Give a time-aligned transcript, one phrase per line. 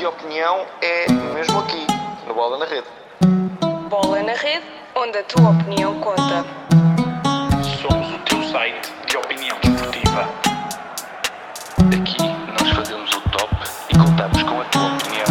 [0.00, 1.86] de opinião é mesmo aqui,
[2.26, 2.86] no Bola na Rede.
[3.90, 4.64] Bola na Rede,
[4.96, 6.42] onde a tua opinião conta.
[7.82, 10.22] Somos o teu site de opinião desportiva.
[11.92, 12.16] Aqui
[12.48, 13.54] nós fazemos o top
[13.90, 15.26] e contamos com a tua opinião.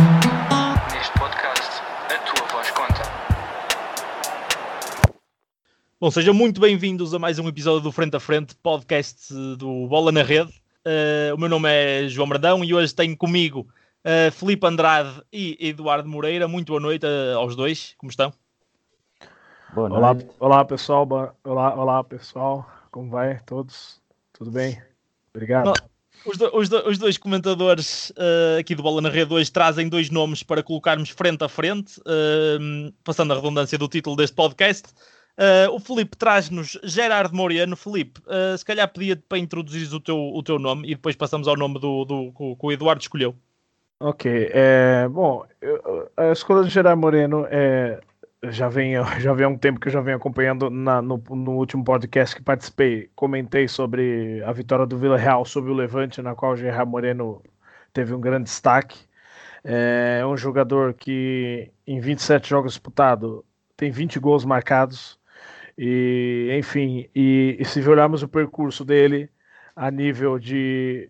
[0.94, 3.02] Neste podcast, a tua voz conta.
[6.00, 10.12] Bom, sejam muito bem-vindos a mais um episódio do Frente a Frente, podcast do Bola
[10.12, 10.54] na Rede.
[10.86, 13.68] Uh, o meu nome é João Brandão e hoje tenho comigo
[14.06, 16.48] uh, Felipe Andrade e Eduardo Moreira.
[16.48, 18.34] Muito boa noite uh, aos dois, como estão?
[19.74, 21.08] Boa olá, olá pessoal,
[21.44, 24.02] olá, olá pessoal, como vai todos?
[24.34, 24.82] Tudo bem?
[25.34, 25.66] Obrigado.
[25.66, 25.74] Não,
[26.26, 29.88] os, do, os, do, os, dois comentadores uh, aqui do Bola na Rede hoje trazem
[29.88, 32.02] dois nomes para colocarmos frente a frente,
[33.04, 34.88] passando a redundância do título deste podcast.
[35.40, 37.78] Uh, o Felipe traz-nos Gerardo Moriano.
[37.78, 41.48] Felipe, uh, se calhar pedia-te para introduzir o teu, o teu nome e depois passamos
[41.48, 43.34] ao nome do, do, do que o Eduardo escolheu.
[44.02, 48.00] Ok, é, bom, eu, a escolha de Gerardo Moreno é,
[48.46, 51.52] já vem, já vem há um tempo que eu já venho acompanhando na, no, no,
[51.58, 56.34] último podcast que participei, comentei sobre a vitória do Vila Real sobre o Levante, na
[56.34, 57.44] qual o Gerardo Moreno
[57.92, 58.98] teve um grande destaque.
[59.64, 63.44] É um jogador que em 27 jogos disputados
[63.76, 65.20] tem 20 gols marcados,
[65.78, 69.30] e, enfim, e, e se olharmos o percurso dele
[69.76, 71.10] a nível de,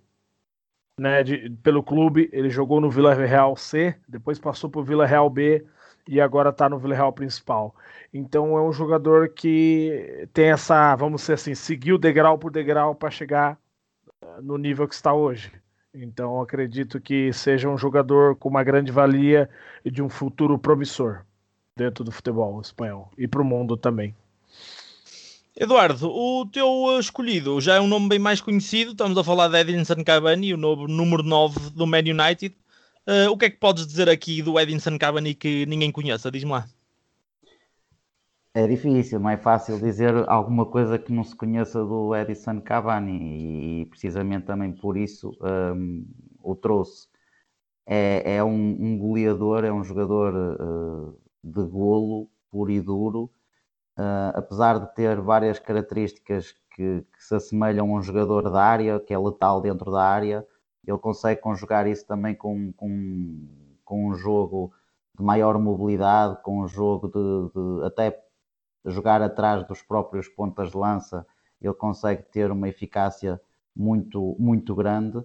[1.00, 5.06] né, de, pelo clube, ele jogou no Vila Real C, depois passou para o Vila
[5.06, 5.66] Real B
[6.08, 7.76] e agora está no Vila Real principal.
[8.14, 13.10] Então é um jogador que tem essa, vamos dizer assim, seguiu degrau por degrau para
[13.12, 13.58] chegar
[14.22, 15.52] eh, no nível que está hoje.
[15.94, 19.50] Então acredito que seja um jogador com uma grande valia
[19.84, 21.26] e de um futuro promissor
[21.76, 24.16] dentro do futebol espanhol e para o mundo também.
[25.62, 28.92] Eduardo, o teu escolhido já é um nome bem mais conhecido.
[28.92, 32.56] Estamos a falar de Edinson Cavani, o novo número 9 do Man United.
[33.06, 36.32] Uh, o que é que podes dizer aqui do Edinson Cavani que ninguém conheça?
[36.32, 36.66] Diz-me lá.
[38.54, 43.82] É difícil, não é fácil dizer alguma coisa que não se conheça do Edison Cavani
[43.82, 46.08] e precisamente também por isso um,
[46.42, 47.10] o trouxe.
[47.86, 53.30] É, é um, um, goleador, é um jogador uh, de golo puro e duro
[54.00, 58.98] Uh, apesar de ter várias características que, que, se assemelham a um jogador da área,
[58.98, 60.48] que é letal dentro da área,
[60.88, 63.46] ele consegue conjugar isso também com, com,
[63.84, 64.72] com um jogo
[65.18, 68.24] de maior mobilidade, com um jogo de, de até
[68.86, 71.28] jogar atrás dos próprios pontas de lança,
[71.62, 73.42] ele consegue ter uma eficácia
[73.76, 75.22] muito, muito grande.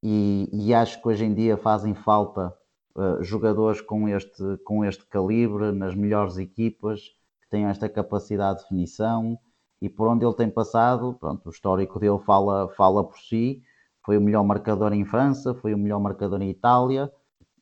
[0.00, 2.56] E, e acho que hoje em dia fazem falta
[2.94, 7.12] uh, jogadores com este, com este calibre nas melhores equipas
[7.48, 9.38] tem esta capacidade de definição
[9.84, 13.62] e por onde ele tem passado, pronto, o histórico dele fala, fala por si.
[14.02, 17.12] Foi o melhor marcador em França, foi o melhor marcador em Itália.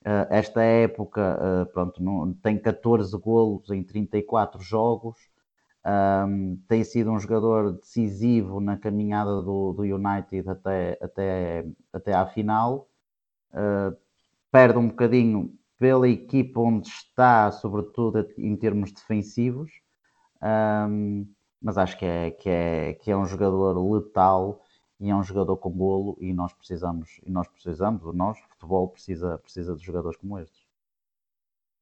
[0.03, 2.00] Uh, esta época, uh, pronto,
[2.43, 5.16] tem 14 golos em 34 jogos.
[5.84, 12.26] Um, tem sido um jogador decisivo na caminhada do, do United até, até, até à
[12.26, 12.88] final.
[13.53, 13.97] Uh,
[14.50, 19.69] perde um bocadinho pela equipa onde está, sobretudo em termos defensivos,
[20.41, 21.26] um,
[21.60, 24.62] mas acho que é, que, é, que é um jogador letal
[25.00, 29.38] e é um jogador com golo e nós precisamos, e nós precisamos, nós, futebol precisa,
[29.38, 30.60] precisa de jogadores como estes.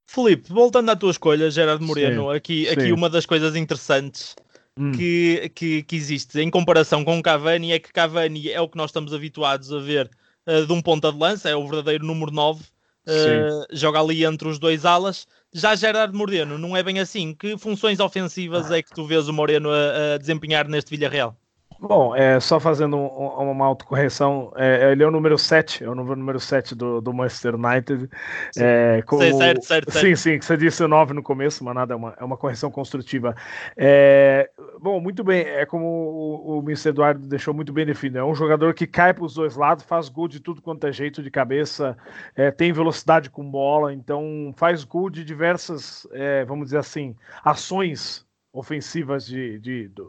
[0.07, 2.71] Felipe, voltando à tua escolha, Gerardo Moreno, sim, aqui, sim.
[2.71, 4.35] aqui uma das coisas interessantes
[4.79, 4.93] hum.
[4.93, 8.89] que, que, que, existe em comparação com Cavani é que Cavani é o que nós
[8.89, 10.09] estamos habituados a ver
[10.47, 12.63] uh, de um ponta de lança, é o verdadeiro número 9,
[13.07, 15.27] uh, joga ali entre os dois alas.
[15.53, 17.33] Já Gerardo Moreno, não é bem assim.
[17.33, 21.35] Que funções ofensivas é que tu vês o Moreno a, a desempenhar neste Villarreal?
[21.81, 25.95] Bom, é, só fazendo um, uma autocorreção, é, ele é o número 7, é o
[25.95, 28.07] número 7 do, do Manchester United.
[28.55, 30.05] É, como, sim, certo, certo, certo.
[30.05, 32.37] Sim, sim, que você disse o 9 no começo, mas nada, é uma, é uma
[32.37, 33.35] correção construtiva.
[33.75, 34.47] É,
[34.81, 36.89] bom, muito bem, é como o, o Mr.
[36.89, 40.09] Eduardo deixou muito bem definido, é um jogador que cai para os dois lados, faz
[40.09, 41.95] gol de tudo quanto é jeito de cabeça,
[42.35, 47.15] é, tem velocidade com bola, então faz gol de diversas, é, vamos dizer assim,
[47.45, 50.03] ações ofensivas de, de, de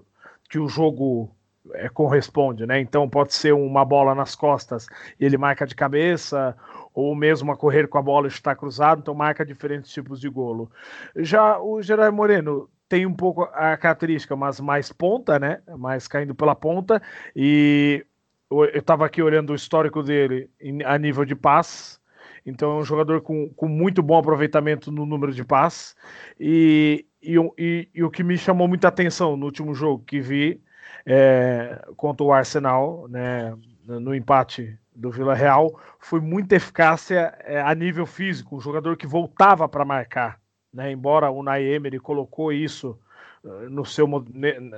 [0.48, 1.30] que o jogo
[1.74, 2.80] é, corresponde, né?
[2.80, 4.86] Então pode ser uma bola nas costas
[5.20, 6.56] e ele marca de cabeça,
[6.94, 10.28] ou mesmo a correr com a bola e está cruzado, então marca diferentes tipos de
[10.28, 10.70] golo.
[11.16, 15.62] Já o Gerard Moreno tem um pouco a característica, mas mais ponta, né?
[15.78, 17.00] Mais caindo pela ponta.
[17.34, 18.04] E
[18.50, 20.50] eu estava aqui olhando o histórico dele
[20.84, 21.98] a nível de passe.
[22.44, 25.96] Então é um jogador com, com muito bom aproveitamento no número de passes.
[26.38, 30.62] E, e, e, e o que me chamou muita atenção no último jogo que vi
[31.06, 33.56] é, contra o Arsenal, né,
[33.86, 39.06] no empate do Vila Real foi muita eficácia é, a nível físico, um jogador que
[39.06, 40.38] voltava para marcar,
[40.72, 40.90] né?
[40.90, 42.98] Embora o Nay Emery colocou isso
[43.44, 44.08] uh, no seu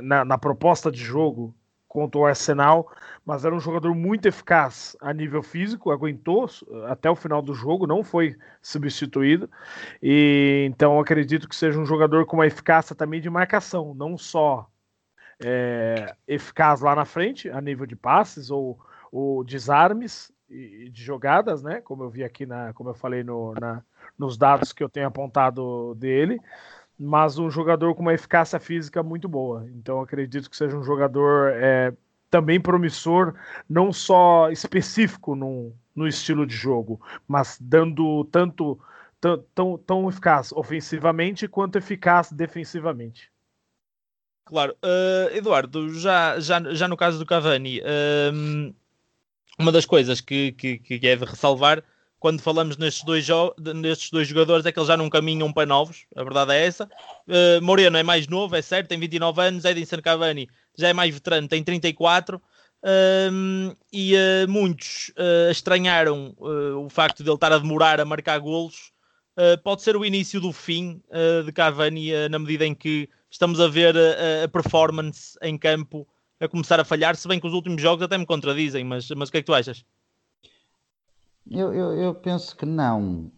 [0.03, 1.55] na, na, proposta de jogo
[1.87, 2.91] contra o Arsenal,
[3.25, 6.51] mas era um jogador muito eficaz a nível físico, aguentou
[6.89, 9.49] até o final do jogo, não foi substituído.
[10.03, 14.69] E então acredito que seja um jogador com uma eficácia também de marcação, não só
[15.43, 18.79] é, eficaz lá na frente, a nível de passes ou,
[19.13, 21.81] ou desarmes e de jogadas, né?
[21.81, 23.83] Como eu vi aqui na, como eu falei no, na,
[24.19, 26.41] nos dados que eu tenho apontado dele,
[26.99, 29.67] mas um jogador com uma eficácia física muito boa.
[29.71, 31.93] Então acredito que seja um jogador é,
[32.31, 33.35] também promissor,
[33.69, 38.79] não só específico no, no estilo de jogo, mas dando tanto
[39.55, 43.31] tão, tão eficaz ofensivamente quanto eficaz defensivamente.
[44.45, 48.75] Claro, uh, Eduardo, já, já, já no caso do Cavani, uh,
[49.59, 51.83] uma das coisas que, que, que é de ressalvar
[52.25, 53.29] quando falamos nestes dois,
[53.75, 56.89] nestes dois jogadores é que eles já não caminham para novos, a verdade é essa.
[57.29, 61.13] Uh, Moreno é mais novo, é certo, tem 29 anos, Edinson Cavani já é mais
[61.13, 62.41] veterano, tem 34.
[63.31, 68.39] Um, e uh, muitos uh, estranharam o facto de ele estar a demorar a marcar
[68.39, 68.91] golos.
[69.63, 71.03] pode ser o início do fim
[71.45, 73.95] de Cavani, na medida em que estamos a ver
[74.43, 76.09] a performance em campo
[76.41, 79.29] a começar a falhar, se bem que os últimos jogos até me contradizem, mas, mas
[79.29, 79.85] o que é que tu achas?
[81.51, 83.31] Eu, eu, eu penso que não.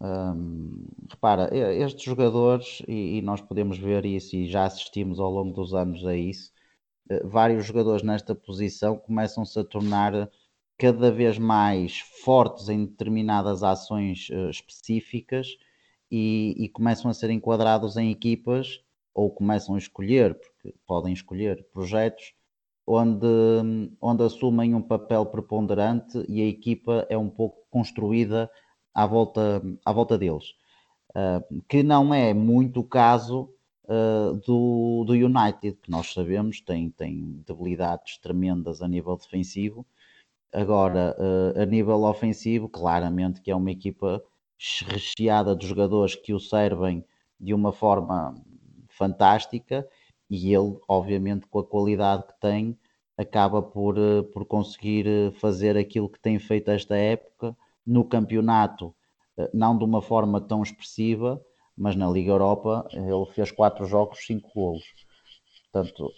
[1.10, 5.74] Repara, estes jogadores, e, e, nós podemos ver isso e já assistimos ao longo dos
[5.74, 6.52] anos a isso,
[7.10, 10.30] eh, vários jogadores nesta posição começam-se a tornar
[10.78, 15.56] cada vez mais fortes em determinadas ações uh, específicas
[16.10, 18.80] e, e, começam a ser enquadrados em equipas
[19.14, 22.34] ou começam a escolher, porque podem escolher projetos
[22.86, 23.26] onde,
[24.00, 28.50] onde assumem um papel preponderante e a equipa é um pouco construída
[28.94, 30.54] à volta, à volta deles.
[31.10, 33.50] Uh, que não é muito o caso
[33.84, 39.84] uh, do, do United, que nós sabemos tem, tem debilidades tremendas a nível defensivo.
[40.52, 44.22] Agora, uh, a nível ofensivo, claramente que é uma equipa
[44.86, 47.04] recheada de jogadores que o servem
[47.38, 48.34] de uma forma
[48.88, 49.86] fantástica
[50.30, 52.78] e ele, obviamente, com a qualidade que tem,
[53.16, 57.56] acaba por, eh, por conseguir eh, fazer aquilo que tem feito esta época
[57.86, 58.94] no campeonato,
[59.38, 61.42] eh, não de uma forma tão expressiva,
[61.76, 64.84] mas na Liga Europa ele fez quatro jogos, cinco golos.
[65.72, 66.10] Portanto,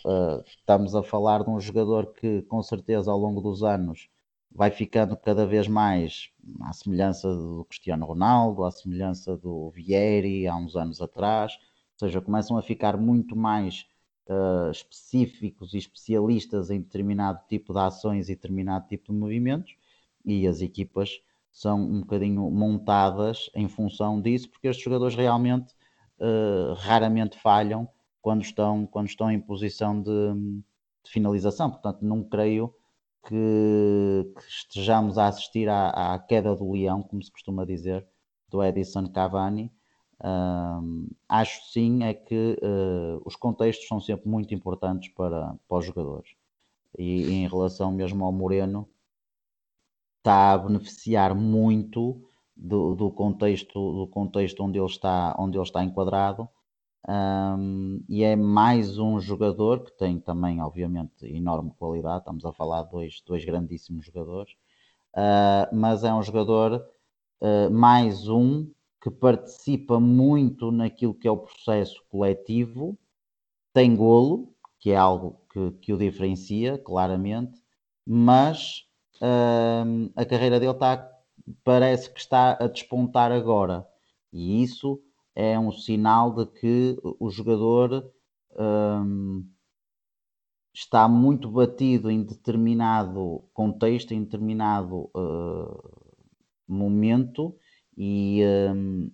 [0.46, 4.08] estamos a falar de um jogador que, com certeza, ao longo dos anos
[4.52, 6.30] vai ficando cada vez mais
[6.62, 11.52] à semelhança do Cristiano Ronaldo, à semelhança do Vieri há uns anos atrás,
[12.00, 13.86] ou seja, começam a ficar muito mais
[14.28, 19.76] uh, específicos e especialistas em determinado tipo de ações e determinado tipo de movimentos,
[20.24, 21.20] e as equipas
[21.50, 25.72] são um bocadinho montadas em função disso, porque estes jogadores realmente
[26.20, 27.88] uh, raramente falham
[28.20, 30.34] quando estão, quando estão em posição de,
[31.02, 31.70] de finalização.
[31.70, 32.74] Portanto, não creio
[33.26, 38.06] que, que, estejamos a assistir à, à, queda do leão, como se costuma dizer,
[38.48, 39.72] do Edison Cavani,
[41.28, 46.30] acho sim é que uh, os contextos são sempre muito importantes para, para os jogadores.
[46.98, 48.88] E, e, em relação mesmo ao Moreno,
[50.18, 52.22] está a beneficiar muito
[52.56, 56.48] do, do, contexto, do contexto onde ele está, onde ele está enquadrado.
[57.08, 62.18] Um, e é mais um jogador que tem também, obviamente, enorme qualidade.
[62.18, 64.52] Estamos a falar de dois, dois grandíssimos jogadores,
[65.14, 66.84] uh, mas é um jogador
[67.40, 68.68] uh, mais um
[69.00, 72.98] que participa muito naquilo que é o processo coletivo,
[73.72, 77.62] tem golo, que é algo que, que o diferencia claramente,
[78.06, 78.84] mas
[79.20, 81.10] hum, a carreira dele está,
[81.62, 83.86] parece que está a despontar agora.
[84.32, 85.00] E isso
[85.34, 88.10] é um sinal de que o jogador
[88.58, 89.48] hum,
[90.74, 96.12] está muito batido em determinado contexto, em determinado uh,
[96.66, 97.56] momento
[98.00, 99.10] e, um,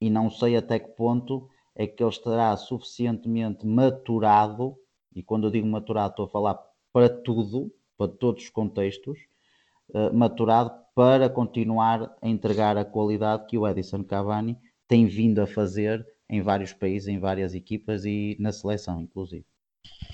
[0.00, 4.74] e não sei até que ponto é que ele estará suficientemente maturado,
[5.14, 6.58] e quando eu digo maturado estou a falar
[6.92, 9.20] para tudo, para todos os contextos,
[9.90, 14.58] uh, maturado para continuar a entregar a qualidade que o Edison Cavani
[14.88, 19.46] tem vindo a fazer em vários países, em várias equipas e na seleção, inclusive.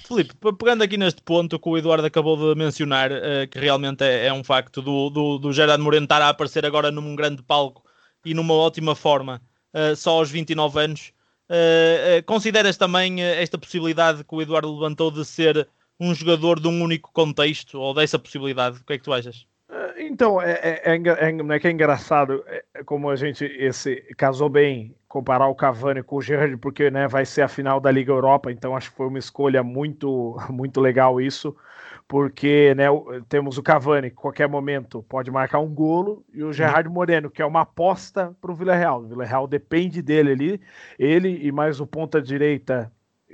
[0.07, 4.27] Filipe, pegando aqui neste ponto que o Eduardo acabou de mencionar, uh, que realmente é,
[4.27, 7.84] é, um facto do, do, do Gerard Moreno estar a aparecer agora num grande palco
[8.25, 9.40] e numa ótima forma,
[9.75, 11.12] uh, só aos 29 anos.
[11.49, 15.69] Uh, uh, consideras também esta possibilidade que o Eduardo levantou de ser
[16.00, 18.78] um jogador de um único contexto ou dessa possibilidade?
[18.78, 19.47] O que é que tu achas?
[19.97, 23.97] Então, é, é, é, é, é que é engraçado, é, é, como a gente esse
[24.16, 27.90] casou bem comparar o Cavani com o Gerrard, porque né, vai ser a final da
[27.90, 31.57] Liga Europa, então acho que foi uma escolha muito, muito legal isso,
[32.07, 32.85] porque né,
[33.29, 37.43] temos o Cavani, que qualquer momento pode marcar um golo, e o Gerard Moreno, que
[37.43, 39.03] é uma aposta para o Villarreal.
[39.03, 40.61] O Villarreal depende dele ali,
[40.99, 42.93] ele e mais o ponta direita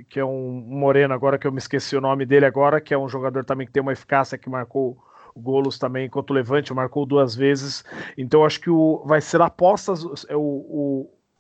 [0.09, 2.99] que é um Moreno agora que eu me esqueci o nome dele agora, que é
[2.99, 4.97] um jogador também que tem uma eficácia que marcou
[5.37, 7.85] golos também contra o Levante, marcou duas vezes.
[8.17, 10.05] Então acho que o, vai ser apostas.
[10.29, 10.41] É o,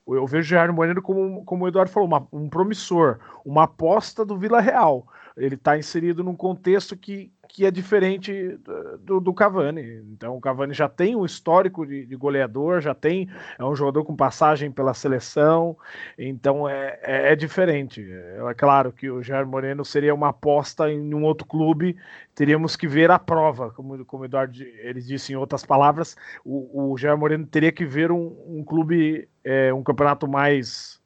[0.07, 3.65] o, eu vejo o Jair Moreno como, como o Eduardo falou, uma, um promissor, uma
[3.65, 5.07] aposta do Vila Real.
[5.37, 8.59] Ele está inserido num contexto que, que é diferente
[9.01, 10.03] do, do, Cavani.
[10.13, 14.05] Então o Cavani já tem um histórico de, de, goleador, já tem é um jogador
[14.05, 15.77] com passagem pela seleção,
[16.19, 18.07] então é, é, é, diferente.
[18.11, 21.97] É claro que o Jair Moreno seria uma aposta em um outro clube,
[22.35, 26.93] teríamos que ver a prova, como, como o Eduardo ele disse em outras palavras, o,
[26.93, 31.00] o Jair Moreno teria que ver um, um clube, é, um campeonato mais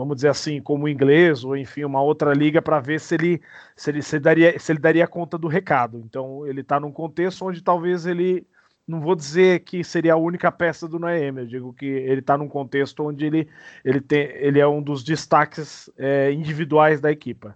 [0.00, 3.42] vamos dizer assim, como o inglês, ou enfim, uma outra liga, para ver se ele,
[3.76, 6.02] se, ele, se, daria, se ele daria conta do recado.
[6.04, 8.46] Então, ele está num contexto onde talvez ele.
[8.88, 12.36] Não vou dizer que seria a única peça do Noemi, eu digo que ele está
[12.36, 13.48] num contexto onde ele,
[13.84, 17.54] ele, tem, ele é um dos destaques é, individuais da equipa.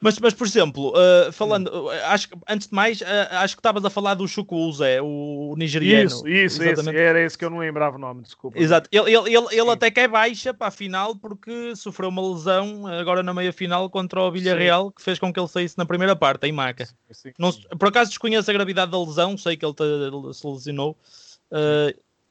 [0.00, 3.84] Mas, mas por exemplo, uh, falando, uh, acho, antes de mais, uh, acho que estavas
[3.84, 6.06] a falar do Chukwuze, o nigeriano.
[6.06, 8.60] Isso, isso, esse, era esse que eu não lembrava o nome, desculpa.
[8.60, 12.22] Exato, ele, ele, ele, ele até que é baixa para a final porque sofreu uma
[12.22, 15.84] lesão agora na meia final contra o Villarreal que fez com que ele saísse na
[15.84, 16.86] primeira parte, em maca.
[16.86, 19.84] Sim, sim, não, por acaso desconheço a gravidade da lesão, sei que ele te,
[20.32, 20.96] se lesionou,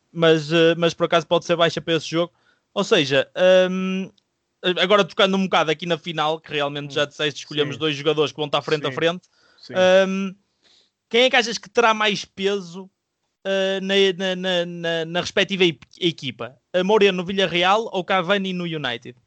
[0.10, 2.32] mas, mas por acaso pode ser baixa para esse jogo.
[2.74, 3.28] Ou seja,
[3.70, 4.10] um,
[4.64, 7.80] agora tocando um bocado aqui na final, que realmente já hum, disseste, escolhemos Sim.
[7.80, 8.88] dois jogadores que vão estar frente Sim.
[8.88, 9.30] a frente.
[10.08, 10.36] Um,
[11.10, 12.84] quem é que achas que terá mais peso
[13.46, 15.64] uh, na, na, na, na, respectiva
[16.00, 16.56] equipa?
[16.74, 19.18] A Moreno no Villarreal ou Cavani no United?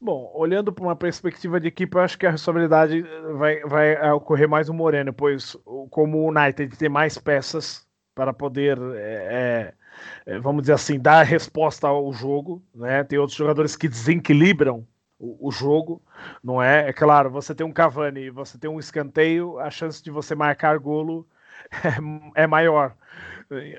[0.00, 3.02] Bom, olhando para uma perspectiva de equipe, eu acho que a responsabilidade
[3.38, 5.56] vai, vai ocorrer mais o Moreno, pois
[5.90, 7.85] como o United tem mais peças
[8.16, 9.74] para poder é,
[10.24, 13.04] é, vamos dizer assim, dar resposta ao jogo, né?
[13.04, 14.86] Tem outros jogadores que desequilibram
[15.18, 16.02] o, o, jogo,
[16.42, 16.88] não é?
[16.88, 20.78] É claro, você tem um Cavani, você tem um escanteio, a chance de você marcar
[20.78, 21.28] golo
[22.34, 22.96] é, é maior.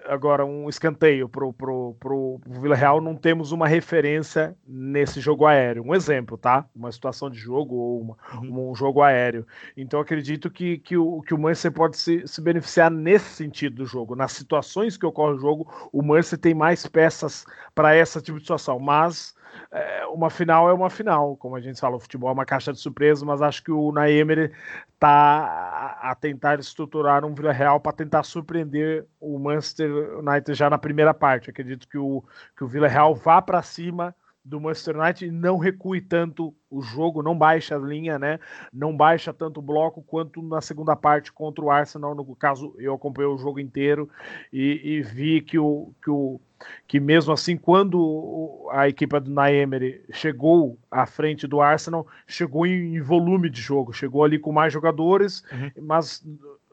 [0.05, 5.45] Agora, um escanteio para o pro, pro Vila Real, não temos uma referência nesse jogo
[5.45, 5.83] aéreo.
[5.83, 6.65] Um exemplo, tá?
[6.75, 8.71] Uma situação de jogo ou uma, uhum.
[8.71, 9.45] um jogo aéreo.
[9.75, 13.85] Então, acredito que, que, o, que o Manchester pode se, se beneficiar nesse sentido do
[13.85, 14.15] jogo.
[14.15, 17.45] Nas situações que ocorre o jogo, o Manchester tem mais peças
[17.75, 18.79] para essa tipo de situação.
[18.79, 19.35] Mas
[19.71, 22.71] é, uma final é uma final, como a gente fala, o futebol é uma caixa
[22.71, 24.51] de surpresa, mas acho que o Naemer
[24.93, 30.77] está a tentar estruturar um Vila Real para tentar surpreender o Manchester United já na
[30.77, 31.49] primeira parte.
[31.49, 32.23] Acredito que o,
[32.55, 34.15] que o Vila Real vá para cima
[34.47, 38.39] do Manchester United não recue tanto o jogo, não baixa a linha, né?
[38.71, 42.15] Não baixa tanto o bloco quanto na segunda parte contra o Arsenal.
[42.15, 44.09] No caso, eu acompanhei o jogo inteiro
[44.51, 46.39] e, e vi que o, que o
[46.87, 52.99] que mesmo assim, quando a equipe do Naemery chegou à frente do Arsenal, chegou em,
[52.99, 55.83] volume de jogo, chegou ali com mais jogadores, uhum.
[55.83, 56.25] mas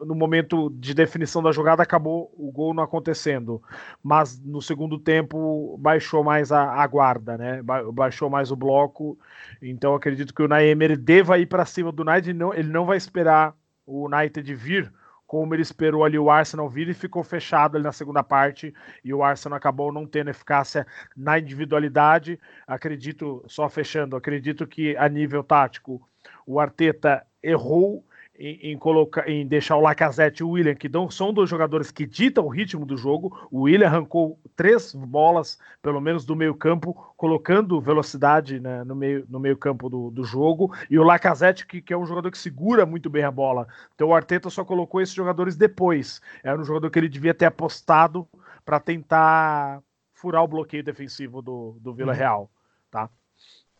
[0.05, 3.63] no momento de definição da jogada acabou o gol não acontecendo,
[4.03, 7.63] mas no segundo tempo baixou mais a, a guarda, né?
[7.93, 9.19] Baixou mais o bloco.
[9.63, 12.97] Então acredito que o Naemer deva ir para cima do United, não, ele não vai
[12.97, 13.55] esperar
[13.87, 14.93] o United vir
[15.27, 19.13] como ele esperou ali o Arsenal vir e ficou fechado ali na segunda parte e
[19.13, 22.39] o Arsenal acabou não tendo eficácia na individualidade.
[22.67, 26.07] Acredito, só fechando, acredito que a nível tático
[26.47, 28.05] o Arteta errou
[28.39, 31.91] em, em, colocar, em deixar o Lacazette e o William, que dão, são dois jogadores
[31.91, 33.49] que ditam o ritmo do jogo.
[33.51, 39.25] O William arrancou três bolas, pelo menos do meio campo, colocando velocidade né, no, meio,
[39.29, 40.75] no meio campo do, do jogo.
[40.91, 43.69] E o Lacazette, que, que é um jogador que segura muito bem a bola.
[43.95, 46.21] Então o Arteta só colocou esses jogadores depois.
[46.43, 48.27] Era um jogador que ele devia ter apostado
[48.65, 49.81] para tentar
[50.13, 52.13] furar o bloqueio defensivo do, do Vila.
[52.13, 52.51] Real.
[52.91, 53.09] Tá?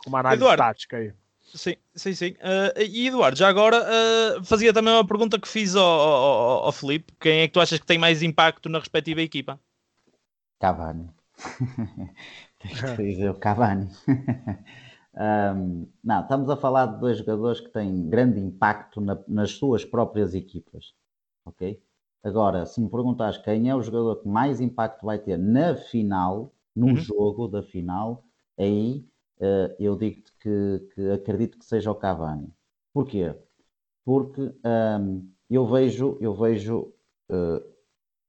[0.07, 1.13] Uma análise Eduardo, tática aí.
[1.45, 2.31] Sim, sim, sim.
[2.33, 6.73] Uh, e Eduardo, já agora uh, fazia também uma pergunta que fiz ao, ao, ao
[6.73, 9.61] Felipe: quem é que tu achas que tem mais impacto na respectiva equipa?
[10.59, 11.11] Cavani.
[12.59, 13.89] Tens que dizer o Cavani.
[15.57, 19.85] um, não, estamos a falar de dois jogadores que têm grande impacto na, nas suas
[19.85, 20.95] próprias equipas.
[21.45, 21.81] Ok?
[22.23, 26.55] Agora, se me perguntares quem é o jogador que mais impacto vai ter na final,
[26.75, 26.97] no uhum.
[26.97, 28.25] jogo da final,
[28.59, 29.07] aí
[29.45, 32.53] uh, eu digo-te que, que, acredito que seja o Cavani.
[32.93, 33.35] Porquê?
[34.05, 34.55] Porque
[35.01, 36.93] um, eu vejo, eu vejo
[37.31, 37.63] uh,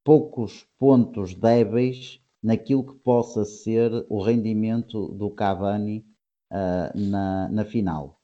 [0.04, 6.06] poucos pontos débeis naquilo que possa ser o rendimento do Cavani
[6.52, 8.22] uh, na, na final.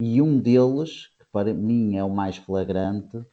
[0.00, 3.24] E um deles, que para mim é o mais flagrante,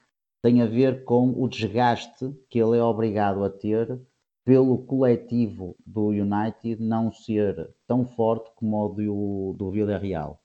[0.41, 3.99] tem a ver com o desgaste que ele é obrigado a ter
[4.47, 10.41] pelo coletivo do United não ser tão forte como o do, do Villarreal,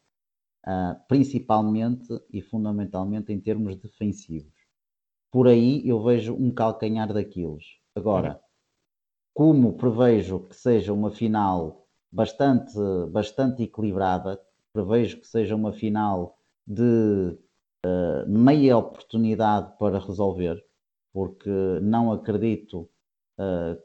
[0.67, 4.53] uh, principalmente e fundamentalmente em termos defensivos.
[5.31, 7.65] Por aí eu vejo um calcanhar daqueles.
[7.95, 8.41] Agora,
[9.33, 12.75] como prevejo que seja uma final bastante,
[13.09, 14.37] bastante equilibrada,
[14.73, 17.39] prevejo que seja uma final de
[17.87, 20.61] uh, meia oportunidade para resolver,
[21.13, 22.91] porque não acredito,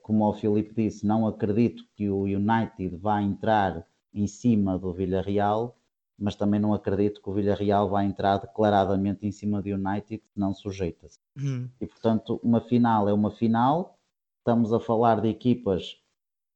[0.01, 5.77] como o Filipe disse, não acredito que o United vá entrar em cima do Villarreal,
[6.17, 10.53] mas também não acredito que o Villarreal vá entrar declaradamente em cima do United, não
[10.53, 11.19] sujeita-se.
[11.37, 11.69] Uhum.
[11.79, 13.97] E portanto, uma final é uma final,
[14.39, 16.01] estamos a falar de equipas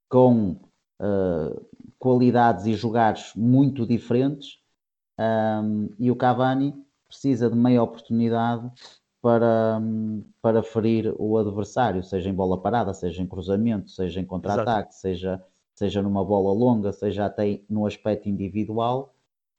[0.10, 0.60] com
[1.00, 1.66] uh,
[2.00, 4.60] qualidades e jogares muito diferentes,
[5.20, 6.74] um, e o Cavani
[7.08, 8.72] precisa de meia oportunidade
[9.22, 9.80] para,
[10.42, 15.44] para ferir o adversário, seja em bola parada, seja em cruzamento, seja em contra-ataque, seja,
[15.76, 19.14] seja numa bola longa, seja até no aspecto individual.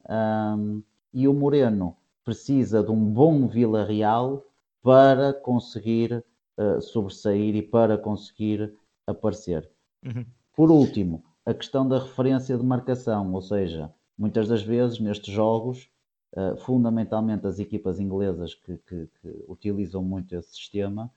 [0.08, 0.82] Um,
[1.14, 4.44] e o Moreno precisa de um bom Vila Real
[4.82, 6.24] para conseguir
[6.58, 8.74] uh, sobressair e para conseguir
[9.06, 9.70] aparecer.
[10.04, 10.26] Uhum.
[10.54, 15.88] Por último, a questão da referência de marcação, ou seja, muitas das vezes nestes jogos
[16.34, 21.12] Uh, fundamentalmente as equipas inglesas que, que, que, utilizam muito esse sistema,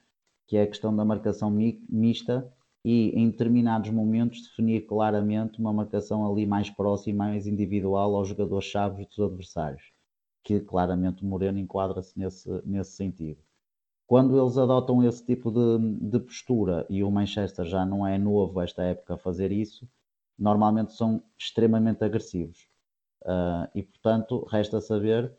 [0.46, 2.52] que é a questão da marcação mi mista
[2.84, 9.06] e em determinados momentos definir claramente uma marcação ali mais próxima, mais individual aos jogadores-chave
[9.06, 9.84] dos adversários,
[10.44, 13.40] que claramente o Moreno enquadra-se nesse, nesse sentido.
[14.06, 18.60] Quando eles adotam esse tipo de, de postura, e o Manchester já não é novo
[18.62, 19.88] esta época a fazer isso,
[20.38, 22.68] normalmente são extremamente agressivos
[23.26, 25.34] Uh, e portanto, resta saber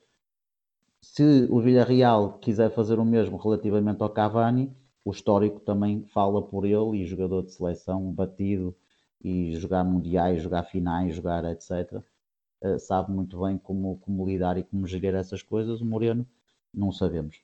[1.00, 6.64] se o Villarreal quiser fazer o mesmo relativamente ao Cavani, o histórico também fala por
[6.64, 8.74] ele e jogador de seleção batido
[9.22, 11.92] e jogar mundiais, jogar finais, jogar etc.
[11.92, 15.80] Uh, ah, sabe muito bem como, como lidar e como gerir essas coisas.
[15.80, 16.26] O Moreno
[16.74, 17.40] não sabemos.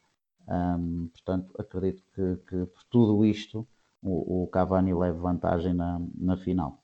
[0.49, 3.67] Um, portanto, acredito que, que, por tudo isto
[4.03, 6.82] o, o Cavani leve vantagem na, na final.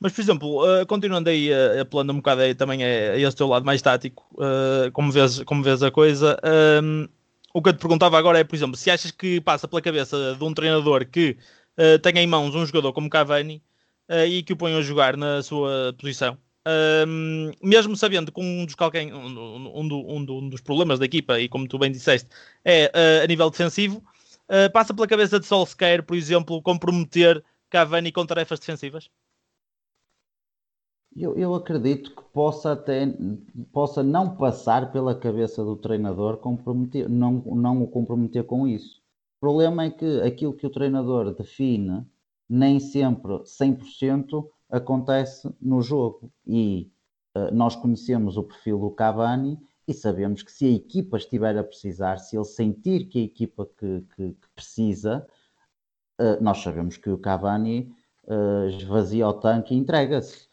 [0.00, 3.36] Mas, por exemplo, uh, continuando aí, uh, apelando um bocado aí, também é, a esse
[3.36, 6.38] teu lado mais tático, uh, como, vês, como vês a coisa,
[6.82, 7.08] um,
[7.54, 10.34] o que eu te perguntava agora é, por exemplo, se achas que passa pela cabeça
[10.36, 11.36] de um treinador que
[11.78, 13.62] uh, tenha em mãos um jogador como Cavani
[14.28, 16.36] e que o ponha a jogar na sua posição,
[17.08, 21.66] um, mesmo sabendo que um dos, um, um, um, dos problemas da equipa, e como
[21.66, 22.28] tu bem disseste,
[22.62, 24.04] é a nível defensivo,
[24.74, 29.08] passa pela cabeça de Solskjaer, por exemplo, comprometer Cavani com tarefas defensivas?
[31.16, 33.06] Eu, eu acredito que possa até
[33.72, 39.00] possa não passar pela cabeça do treinador comprometer, não, não o comprometer com isso.
[39.36, 42.04] O problema é que aquilo que o treinador define
[42.48, 46.32] nem sempre 100% acontece no jogo.
[46.44, 46.90] E
[47.36, 51.62] uh, nós conhecemos o perfil do Cavani e sabemos que se a equipa estiver a
[51.62, 55.24] precisar, se ele sentir que a equipa que, que, que precisa,
[56.20, 60.48] uh, nós sabemos que o Cavani uh, esvazia o tanque e entrega-se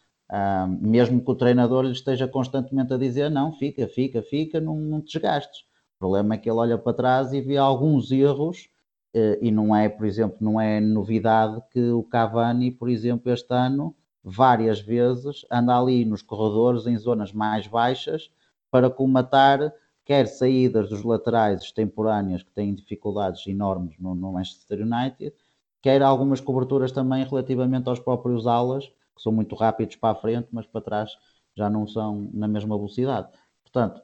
[0.80, 5.02] mesmo que o treinador lhe esteja constantemente a dizer não, fica, fica, fica, não, não
[5.02, 5.62] te desgastes.
[5.96, 8.70] O problema é que ele olha para trás e vê alguns erros
[9.16, 13.54] uh, e não é, por exemplo, não é novidade que o Cavani, por exemplo, este
[13.54, 18.32] ano, várias vezes, anda ali nos corredores em zonas mais baixas
[18.72, 19.74] para comatar
[20.06, 25.34] quer saídas dos laterais extemporâneas que têm dificuldades enormes no, no Manchester United,
[25.82, 30.48] quer algumas coberturas também relativamente aos próprios alas, que são muito rápidos para a frente,
[30.52, 31.12] mas para trás
[31.56, 33.30] já não são na mesma velocidade.
[33.62, 34.02] Portanto,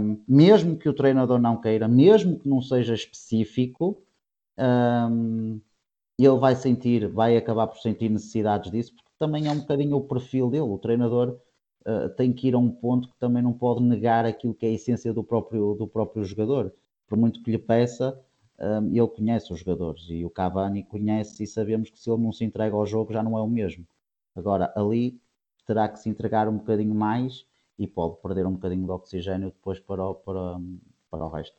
[0.00, 4.00] um, mesmo que o treinador não queira, mesmo que não seja específico,
[4.56, 5.60] um,
[6.18, 10.00] ele vai sentir, vai acabar por sentir necessidades disso, porque também é um bocadinho o
[10.00, 10.62] perfil dele.
[10.62, 11.40] O treinador
[11.86, 14.68] uh, tem que ir a um ponto que também não pode negar aquilo que é
[14.70, 16.72] a essência do próprio, do próprio jogador.
[17.08, 18.18] Por muito que lhe peça,
[18.58, 22.32] um, ele conhece os jogadores e o Cavani conhece e sabemos que se ele não
[22.32, 23.86] se entrega ao jogo já não é o mesmo.
[24.36, 25.18] Agora, ali
[25.66, 27.44] terá que se entregar um bocadinho mais
[27.78, 30.60] e pode perder um bocadinho de oxigênio depois para o, para,
[31.10, 31.56] para o resto.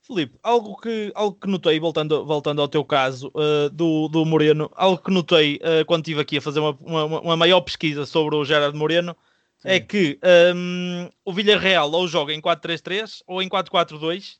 [0.00, 4.70] Felipe, algo que, algo que notei, voltando, voltando ao teu caso uh, do, do Moreno,
[4.76, 8.36] algo que notei uh, quando estive aqui a fazer uma, uma, uma, maior pesquisa sobre
[8.36, 9.16] o Gerard Moreno
[9.58, 9.68] Sim.
[9.68, 10.16] é que
[10.54, 14.38] um, ehm, o Villarreal ou joga em 4-3-3 ou em 4-4-2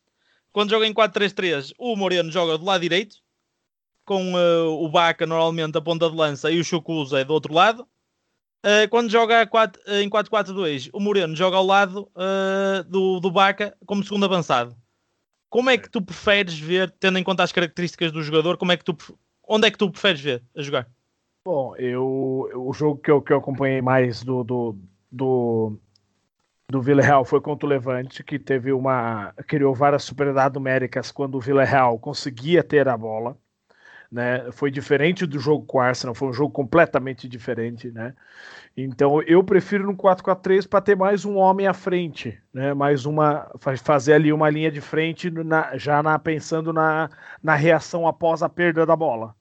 [0.57, 3.19] quando joga em 4-3-3, o Moreno joga do lado direito,
[4.07, 7.53] com uh, o Baca normalmente a ponta de lança e o Chucusa é do outro
[7.53, 7.87] lado.
[8.65, 12.09] Uh, quando joga quatro, uh, em 4-4-2, o Moreno joga ao lado
[12.89, 14.75] do, do Baca como segundo avançado.
[15.51, 18.77] Como é que tu preferes ver, tendo em conta as características do jogador, como é
[18.77, 18.97] que tu,
[19.47, 20.89] onde é que tu preferes ver a jogar?
[21.45, 24.77] Bom, eu, o jogo que eu, que eu acompanhei mais do, do,
[25.11, 25.79] do,
[26.69, 29.33] do Villarreal foi contra o Levante, que teve uma.
[29.47, 33.39] criou várias superioridades numéricas quando o Villarreal conseguia ter a bola.
[34.17, 34.51] Né?
[34.51, 38.15] Foi diferente do jogo com o Arsenal, foi um jogo completamente diferente, né?
[38.75, 42.73] Então eu prefiro no 4-4-3 para ter mais um homem à frente, né?
[42.73, 43.47] Mais uma
[43.85, 47.11] fazer ali uma linha de frente na, já na, pensando na,
[47.43, 49.35] na reação após a perda da bola.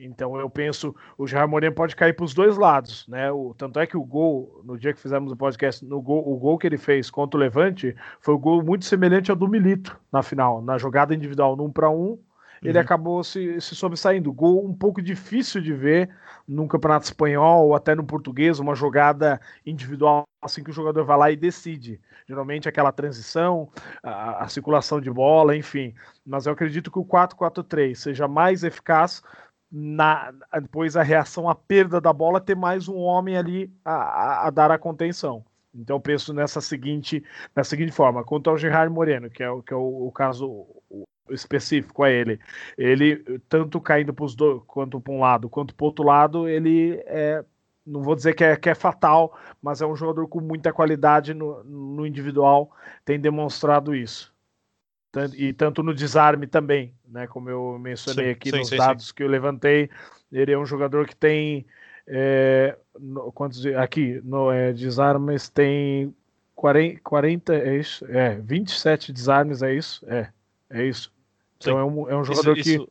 [0.00, 3.30] Então eu penso, o Jair Moreno pode cair para os dois lados, né?
[3.30, 6.38] O, tanto é que o gol, no dia que fizemos o podcast, no gol, o
[6.38, 10.00] gol que ele fez contra o Levante foi um gol muito semelhante ao do Milito
[10.10, 12.18] na final, na jogada individual 1 para 1,
[12.62, 12.84] ele uhum.
[12.84, 14.32] acabou se, se sobressaindo.
[14.32, 16.10] Gol um pouco difícil de ver
[16.46, 21.16] num campeonato espanhol ou até no português, uma jogada individual assim que o jogador vai
[21.16, 22.00] lá e decide.
[22.26, 23.68] Geralmente aquela transição,
[24.02, 25.94] a, a circulação de bola, enfim.
[26.24, 29.22] Mas eu acredito que o 4-4-3 seja mais eficaz
[29.70, 34.46] na, depois a reação à perda da bola, ter mais um homem ali a, a,
[34.46, 35.44] a dar a contenção.
[35.74, 37.24] Então eu penso nessa seguinte,
[37.56, 38.22] nessa seguinte forma.
[38.22, 40.66] Quanto ao Gerard Moreno, que é, o, que é o, o caso
[41.34, 42.38] específico a ele,
[42.76, 46.48] ele tanto caindo para os dois, quanto para um lado, quanto para o outro lado,
[46.48, 47.44] ele é,
[47.86, 51.34] não vou dizer que é, que é fatal, mas é um jogador com muita qualidade
[51.34, 52.70] no, no individual,
[53.04, 54.32] tem demonstrado isso
[55.34, 57.26] e tanto no desarme também, né?
[57.26, 59.90] Como eu mencionei sim, aqui sim, nos sim, dados que eu levantei,
[60.30, 61.66] ele é um jogador que tem
[62.06, 66.14] é, no, quantos aqui no é, desarmes tem
[66.54, 70.32] 40, 40 é isso, é 27 desarmes é isso, é
[70.70, 71.12] é isso.
[71.62, 72.88] Então é um, é um jogador isso, que isso...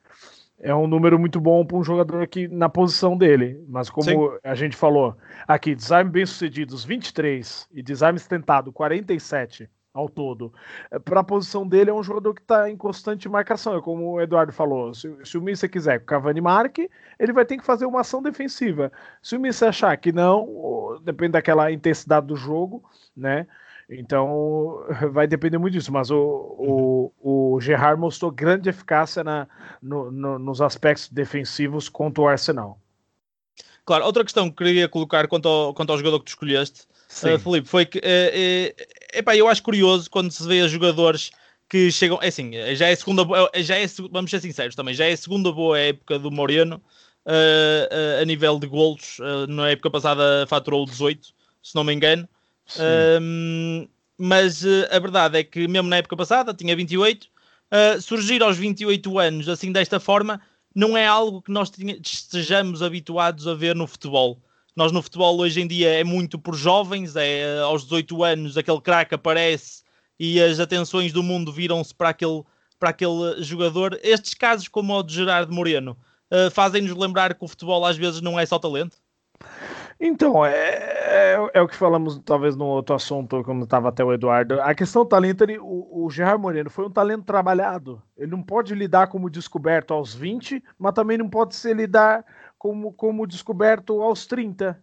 [0.60, 4.56] é um número muito bom para um jogador aqui na posição dele, mas como a
[4.56, 5.16] gente falou
[5.48, 10.54] aqui, desarme bem sucedidos 23 e desarmes tentado 47 ao todo.
[10.90, 13.76] É, Para a posição dele, é um jogador que está em constante marcação.
[13.76, 17.34] É como o Eduardo falou: se, se o Missa quiser que o Cavani marque, ele
[17.34, 18.92] vai ter que fazer uma ação defensiva.
[19.22, 22.84] Se o Missa achar que não, depende daquela intensidade do jogo,
[23.16, 23.48] né?
[23.92, 25.92] Então vai depender muito disso.
[25.92, 29.48] Mas o, o, o Gerard mostrou grande eficácia na,
[29.82, 32.80] no, no, nos aspectos defensivos contra o Arsenal.
[33.86, 37.40] Claro, outra questão que queria colocar quanto ao, quanto ao jogador que tu escolheste uh,
[37.40, 41.32] Felipe, foi que uh, uh, epá, eu acho curioso quando se vê jogadores
[41.68, 42.20] que chegam.
[42.22, 43.24] É assim, já é a segunda.
[43.56, 46.82] Já é, vamos ser sinceros também, já é a segunda boa época do Moreno
[47.26, 49.18] uh, a nível de golos.
[49.50, 51.28] na época passada faturou 18,
[51.64, 52.28] se não me engano.
[52.80, 57.28] Ehm, mas a verdade é que, mesmo na época passada, tinha 28.
[58.02, 60.42] surgir aos 28 anos assim desta forma
[60.76, 61.72] não é algo que nós
[62.04, 64.42] estejamos habituados a ver no futebol.
[64.76, 68.58] Nós no futebol hoje em dia é muito por jovens, é eh, aos 18 anos
[68.58, 69.84] aquele craque aparece
[70.18, 72.44] e as atenções do mundo viram-se para aquele,
[72.80, 74.00] para aquele jogador.
[74.02, 75.98] Estes casos, como o de Gerardo Moreno,
[76.32, 78.98] uh, fazem-nos lembrar que o futebol às vezes não é só talento?
[80.04, 84.12] Então, é, é, é, o que falamos talvez no outro assunto, como estava até o
[84.12, 84.60] Eduardo.
[84.60, 88.02] A questão do talento, ele, o, o Gerard Moreno foi um talento trabalhado.
[88.18, 92.26] Ele não pode lidar como descoberto aos 20, mas também não pode ser lidar
[92.58, 94.82] como, como descoberto aos 30.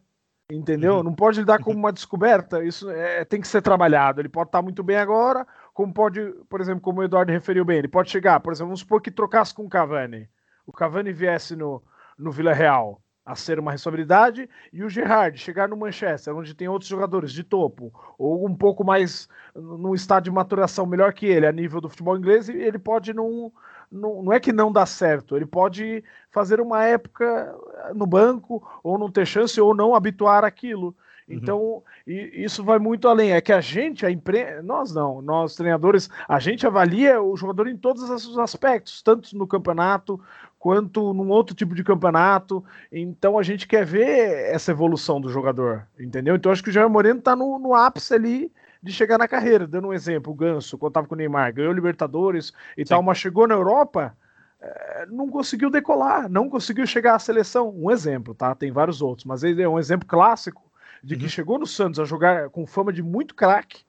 [0.53, 0.99] Entendeu?
[0.99, 1.03] Uhum.
[1.03, 2.63] Não pode lidar como uma descoberta.
[2.63, 4.21] Isso é, tem que ser trabalhado.
[4.21, 7.79] Ele pode estar muito bem agora, como pode, por exemplo, como o Eduardo referiu bem,
[7.79, 10.29] ele pode chegar, por exemplo, vamos supor que trocasse com o Cavani.
[10.65, 11.83] O Cavani viesse no,
[12.17, 16.67] no Vila Real a ser uma responsabilidade e o Gerrard chegar no Manchester, onde tem
[16.67, 21.47] outros jogadores de topo, ou um pouco mais num estado de maturação melhor que ele
[21.47, 23.53] a nível do futebol inglês, ele pode não,
[23.93, 27.55] não, não é que não dá certo, ele pode fazer uma época
[27.95, 30.97] no banco, ou não ter chance, ou não habituar aquilo.
[31.29, 31.35] Uhum.
[31.37, 31.83] Então, uhum.
[32.07, 33.33] isso vai muito além.
[33.33, 37.69] É que a gente, a imprensa, nós não, nós treinadores, a gente avalia o jogador
[37.69, 40.19] em todos os aspectos, tanto no campeonato
[40.59, 42.65] quanto num outro tipo de campeonato.
[42.91, 46.35] Então, a gente quer ver essa evolução do jogador, entendeu?
[46.35, 49.67] Então, acho que o Jair Moreno está no, no ápice ali de chegar na carreira.
[49.67, 52.91] Dando um exemplo, o Ganso, quando estava com o Neymar, ganhou Libertadores e Sim.
[52.91, 54.17] tal, mas chegou na Europa,
[54.61, 57.73] é, não conseguiu decolar, não conseguiu chegar à seleção.
[57.77, 58.55] Um exemplo, tá?
[58.55, 60.63] Tem vários outros, mas ele é um exemplo clássico
[61.03, 61.29] de que uhum.
[61.29, 63.85] chegou no Santos a jogar com fama de muito craque,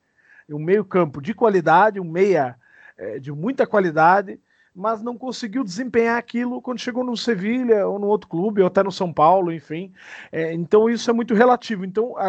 [0.48, 2.56] um meio-campo de qualidade, um meia
[2.96, 4.38] é, de muita qualidade,
[4.74, 8.82] mas não conseguiu desempenhar aquilo quando chegou no Sevilha ou no outro clube, ou até
[8.82, 9.92] no São Paulo, enfim.
[10.30, 11.84] É, então isso é muito relativo.
[11.84, 12.28] Então a,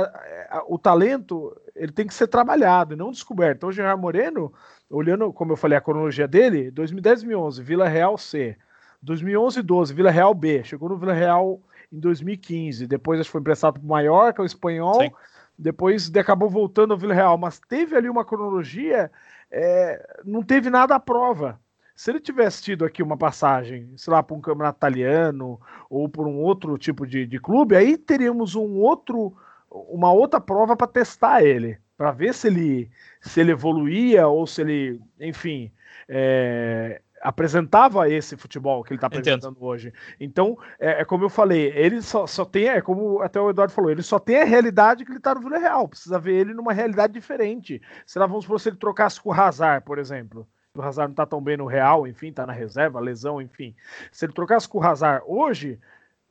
[0.50, 3.58] a, o talento ele tem que ser trabalhado e não descoberto.
[3.58, 4.52] Então o Gerard Moreno,
[4.90, 8.58] olhando, como eu falei, a cronologia dele, 2010 2011, Vila Real C.
[9.02, 10.64] 2011 12, Vila Real B.
[10.64, 11.60] Chegou no Vila Real
[11.92, 12.88] em 2015.
[12.88, 15.02] Depois acho que foi emprestado para o Mallorca, o espanhol.
[15.02, 15.12] Sim.
[15.58, 17.38] Depois acabou voltando ao Vila Real.
[17.38, 19.12] Mas teve ali uma cronologia,
[19.52, 21.60] é, não teve nada à prova.
[21.96, 26.28] Se ele tivesse tido aqui uma passagem, sei lá, para um campeonato italiano ou por
[26.28, 29.36] um outro tipo de, de clube, aí teríamos um outro,
[29.70, 32.90] uma outra prova para testar ele, para ver se ele,
[33.22, 35.72] se ele evoluía ou se ele, enfim,
[36.08, 39.66] é, apresentava esse futebol que ele está apresentando Entendo.
[39.66, 39.94] hoje.
[40.20, 43.74] Então, é, é, como eu falei, ele só, só tem, é como até o Eduardo
[43.74, 45.88] falou, ele só tem a realidade que ele está no Vila Real.
[45.88, 47.82] Precisa ver ele numa realidade diferente.
[48.06, 50.48] Se lá vamos supor, se ele trocasse com o Hazard, por exemplo.
[50.78, 53.76] O Hazard não está tão bem no Real, enfim, está na reserva, lesão, enfim.
[54.12, 55.78] Se ele trocasse com o Hazard hoje,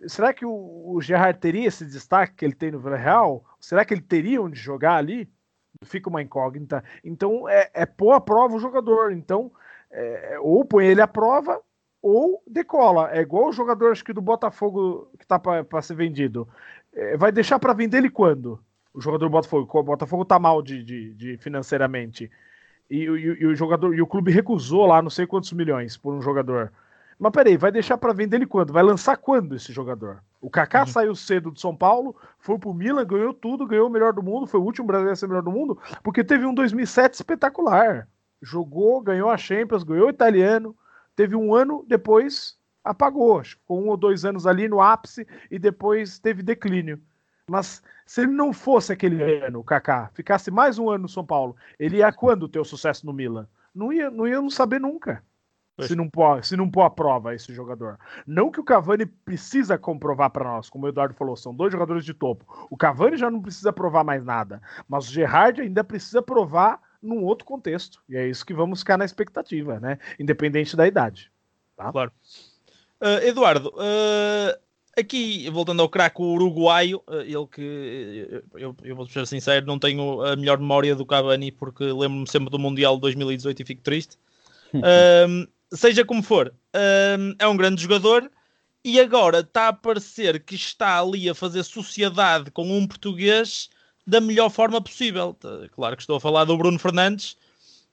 [0.07, 3.44] será que o, o Gerard teria esse destaque que ele tem no Real?
[3.61, 5.29] Será que ele teria onde jogar ali?
[5.85, 6.83] Fica uma incógnita.
[7.05, 9.12] Então, é, é pôr à prova o jogador.
[9.12, 9.53] Então,
[9.90, 11.61] é, ou põe ele à prova
[12.00, 13.11] ou decola.
[13.12, 16.48] É igual o jogador acho que do Botafogo que tá para ser vendido.
[16.94, 18.59] É, vai deixar para vender ele quando?
[18.92, 19.79] O jogador do Botafogo.
[19.79, 22.31] O Botafogo tá mal de, de, de financeiramente.
[22.90, 26.12] E, e, e, o jogador e o clube recusou lá não sei quantos milhões por
[26.12, 26.72] um jogador.
[27.18, 28.72] Mas peraí, vai deixar para vender ele quando?
[28.72, 30.22] Vai lançar quando esse jogador?
[30.40, 30.87] O Kaká uhum.
[30.87, 34.46] saiu cedo de São Paulo, foi pro Milan, ganhou tudo, ganhou o melhor do mundo,
[34.46, 38.09] foi o último brasileiro a ser o melhor do mundo, porque teve um 2007 espetacular
[38.42, 40.74] jogou, ganhou a Champions, ganhou o italiano,
[41.14, 46.18] teve um ano, depois apagou, ficou um ou dois anos ali no ápice e depois
[46.18, 47.00] teve declínio.
[47.51, 51.27] Mas se ele não fosse aquele ano, o Kaká, ficasse mais um ano no São
[51.27, 53.49] Paulo, ele ia quando ter o sucesso no Milan?
[53.75, 55.21] Não ia, não ia saber nunca.
[55.81, 57.99] Se não, pôr, se não pôr a prova esse jogador.
[58.27, 62.05] Não que o Cavani precisa comprovar para nós, como o Eduardo falou, são dois jogadores
[62.05, 62.45] de topo.
[62.71, 67.25] O Cavani já não precisa provar mais nada, mas o Gerrard ainda precisa provar num
[67.25, 68.01] outro contexto.
[68.09, 69.99] E é isso que vamos ficar na expectativa, né?
[70.19, 71.33] Independente da idade.
[71.77, 71.91] Tá?
[71.91, 72.13] Claro.
[73.01, 79.26] Uh, Eduardo, uh, aqui voltando ao craque uruguaio, uh, ele que eu, eu, vou ser
[79.26, 83.62] sincero, não tenho a melhor memória do Cavani porque lembro-me sempre do Mundial de 2018
[83.62, 84.16] e fico triste.
[85.72, 86.55] seja como for,
[87.38, 88.31] é um grande jogador
[88.85, 93.68] e agora está a parecer que está ali a fazer sociedade com um português
[94.07, 95.37] da melhor forma possível.
[95.72, 97.37] Claro que estou a falar do Bruno Fernandes.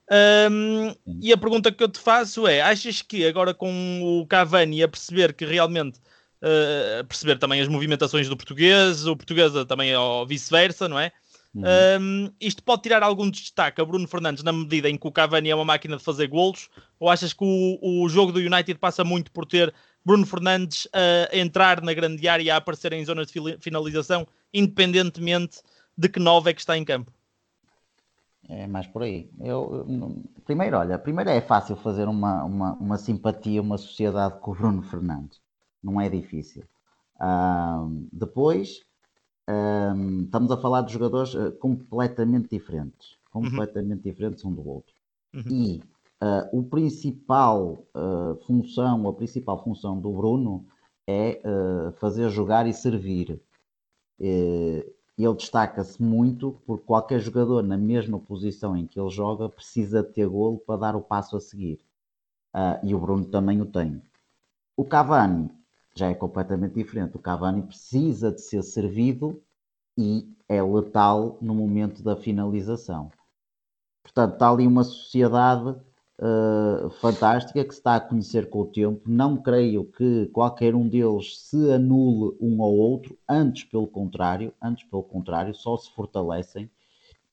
[0.09, 4.81] Um, e a pergunta que eu te faço é: achas que agora com o Cavani
[4.81, 5.99] a perceber que realmente
[6.41, 11.11] uh, perceber também as movimentações do português, o português também ou vice-versa, não é?
[11.55, 11.63] Uhum.
[11.99, 15.49] Um, isto pode tirar algum destaque a Bruno Fernandes na medida em que o Cavani
[15.49, 16.69] é uma máquina de fazer golos?
[16.99, 19.73] Ou achas que o, o jogo do United passa muito por ter
[20.05, 25.61] Bruno Fernandes a entrar na grande área e a aparecer em zonas de finalização, independentemente
[25.97, 27.11] de que nove é que está em campo?
[28.49, 29.29] É mais por aí.
[29.39, 29.85] Eu,
[30.45, 34.81] primeiro, olha, primeiro é fácil fazer uma, uma, uma simpatia, uma sociedade com o Bruno
[34.83, 35.41] Fernandes.
[35.83, 36.63] Não é difícil.
[37.15, 38.83] Uh, depois,
[39.49, 43.17] uh, estamos a falar de jogadores uh, completamente diferentes.
[43.31, 44.11] Completamente uhum.
[44.11, 44.93] diferentes um do outro.
[45.33, 45.43] Uhum.
[45.49, 45.83] E
[46.19, 50.65] ah, o principal ah, função, a principal função do Bruno
[51.05, 51.41] é
[51.99, 53.39] fazer jogar e servir.
[54.19, 54.85] Eh,
[55.17, 60.27] ele destaca-se muito porque qualquer jogador na mesma posição em que ele joga precisa ter
[60.27, 61.79] golo para dar o passo a seguir.
[62.53, 64.01] Uh, e o Bruno também o tem.
[64.75, 65.49] O Cavani
[65.97, 67.15] já é completamente diferente.
[67.15, 69.41] O Cavani precisa de ser servido
[69.97, 73.11] e é letal no momento da finalização.
[74.03, 79.01] Portanto, está ali uma sociedade uh, fantástica que se está a conhecer com o tempo.
[79.05, 84.83] Não creio que qualquer um deles se anule um ao outro, antes pelo contrário, antes
[84.85, 86.69] pelo contrário, só se fortalecem.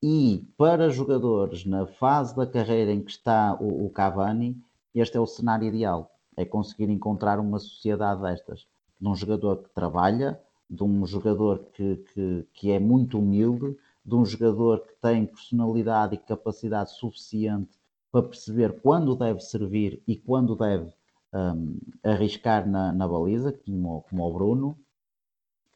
[0.02, 4.60] E para jogadores na fase da carreira em que está o, o Cavani,
[4.94, 6.13] este é o cenário ideal.
[6.36, 8.66] É conseguir encontrar uma sociedade destas.
[9.00, 14.14] De um jogador que trabalha, de um jogador que, que, que é muito humilde, de
[14.14, 17.78] um jogador que tem personalidade e capacidade suficiente
[18.12, 20.92] para perceber quando deve servir e quando deve
[21.32, 24.78] um, arriscar na, na, baliza, como, como o Bruno.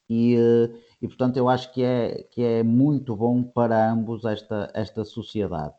[0.09, 0.71] E, eh,
[1.03, 5.75] e portanto eu acho que é, que é muito bom para ambos esta, esta sociedade.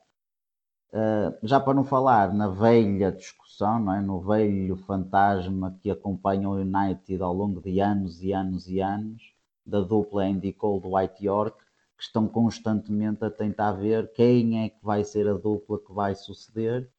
[0.92, 4.02] Uh, já para não falar na velha discussão, não é?
[4.02, 9.34] no velho fantasma que acompanha o United ao longo de anos e anos e anos,
[9.64, 11.58] da dupla Andy Cole do White York,
[11.96, 16.16] que estão constantemente a tentar ver quem é que vai ser a dupla que vai
[16.16, 16.90] suceder.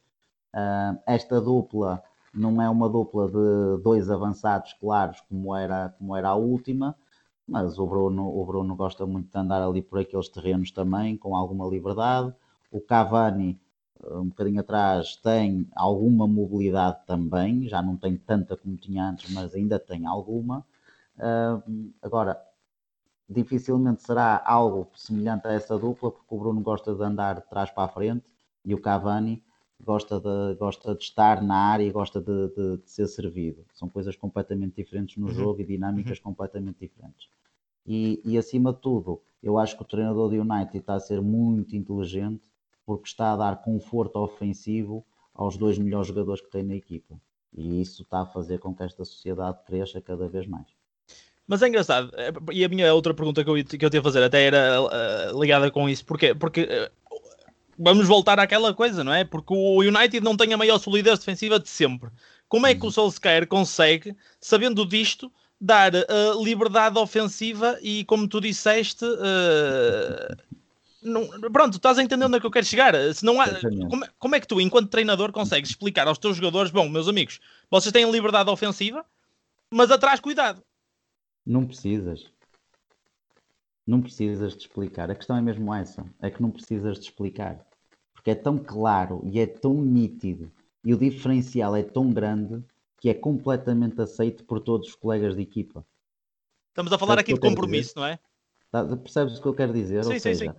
[0.54, 6.28] Uh, esta dupla não é uma dupla de dois avançados claros como era, como era
[6.28, 6.96] a última,
[7.46, 11.34] mas o Bruno, o Bruno gosta muito de andar ali por aqueles terrenos também, com
[11.34, 12.32] alguma liberdade.
[12.70, 13.58] O Cavani,
[14.04, 19.54] um bocadinho atrás, tem alguma mobilidade também, já não tem tanta como tinha antes, mas
[19.54, 20.64] ainda tem alguma.
[21.16, 22.40] Uh, agora,
[23.28, 27.70] dificilmente será algo semelhante a essa dupla, porque o Bruno gosta de andar de trás
[27.70, 28.24] para a frente
[28.64, 29.42] e o Cavani
[29.82, 33.64] gosta de, gosta de estar na área e gosta de, de, de ser servido.
[33.72, 35.32] São coisas completamente diferentes no uhum.
[35.32, 36.24] jogo e dinâmicas uhum.
[36.24, 37.28] completamente diferentes.
[37.86, 41.20] E, e, acima de tudo, eu acho que o treinador do United está a ser
[41.22, 42.49] muito inteligente
[42.90, 47.14] porque está a dar conforto ofensivo aos dois melhores jogadores que tem na equipa.
[47.56, 50.66] E isso está a fazer com que esta sociedade cresça cada vez mais.
[51.46, 54.02] Mas é engraçado, é, e a minha outra pergunta que eu, que eu tinha a
[54.02, 56.90] fazer até era uh, ligada com isso, porque, porque uh,
[57.78, 59.24] vamos voltar àquela coisa, não é?
[59.24, 62.10] Porque o United não tem a maior solidez defensiva de sempre.
[62.48, 62.90] Como é que o uhum.
[62.90, 70.36] Solskjaer consegue, sabendo disto, dar uh, liberdade ofensiva e, como tu disseste, uh,
[71.02, 72.94] não, pronto, estás a entender onde é que eu quero chegar?
[73.14, 73.46] Se não há,
[73.88, 77.40] como, como, é que tu, enquanto treinador, consegues explicar aos teus jogadores: bom, meus amigos,
[77.70, 79.04] vocês têm liberdade ofensiva,
[79.70, 80.62] mas atrás, cuidado.
[81.46, 82.26] Não precisas.
[83.86, 85.10] Não precisas de explicar.
[85.10, 87.64] A questão é mesmo essa: é que não precisas de explicar
[88.20, 90.52] porque é tão claro e é tão nítido
[90.84, 92.62] e o diferencial é tão grande
[92.98, 95.86] que é completamente aceito por todos os colegas de equipa.
[96.68, 98.18] Estamos a falar Sabes aqui de compromisso, não é?
[98.70, 100.04] Tá, percebes o que eu quero dizer?
[100.04, 100.58] Sim, Ou seja, sim, sim.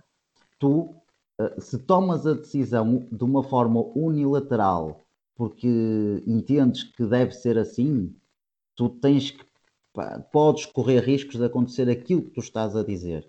[0.62, 0.94] Tu,
[1.40, 5.00] eh, se tomas a decisão de uma forma unilateral
[5.34, 8.14] porque entendes que deve ser assim,
[8.76, 9.44] tu tens que
[10.30, 13.28] podes correr riscos de acontecer aquilo que tu estás a dizer.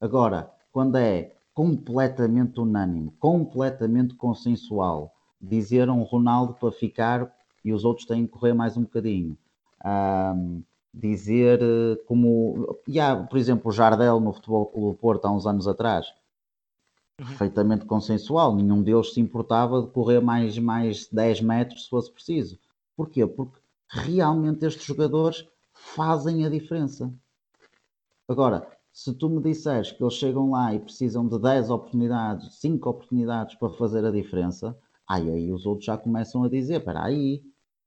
[0.00, 5.12] Agora, quando é completamente unânime, completamente consensual.
[5.40, 9.36] Dizeram Ronaldo para ficar e os outros têm que correr mais um bocadinho.
[9.84, 10.62] Um,
[10.94, 12.78] dizer eh, como.
[13.00, 16.06] Há, por exemplo, o Jardel no Futebol Clube Porto há uns anos atrás.
[17.20, 17.26] Uhum.
[17.26, 22.58] Perfeitamente consensual, nenhum deles se importava de correr mais, mais 10 metros se fosse preciso.
[22.96, 23.26] Porquê?
[23.26, 27.12] Porque realmente estes jogadores fazem a diferença.
[28.28, 32.88] Agora, se tu me disseres que eles chegam lá e precisam de 10 oportunidades, 5
[32.88, 34.76] oportunidades para fazer a diferença,
[35.06, 37.42] aí, aí os outros já começam a dizer: espera aí,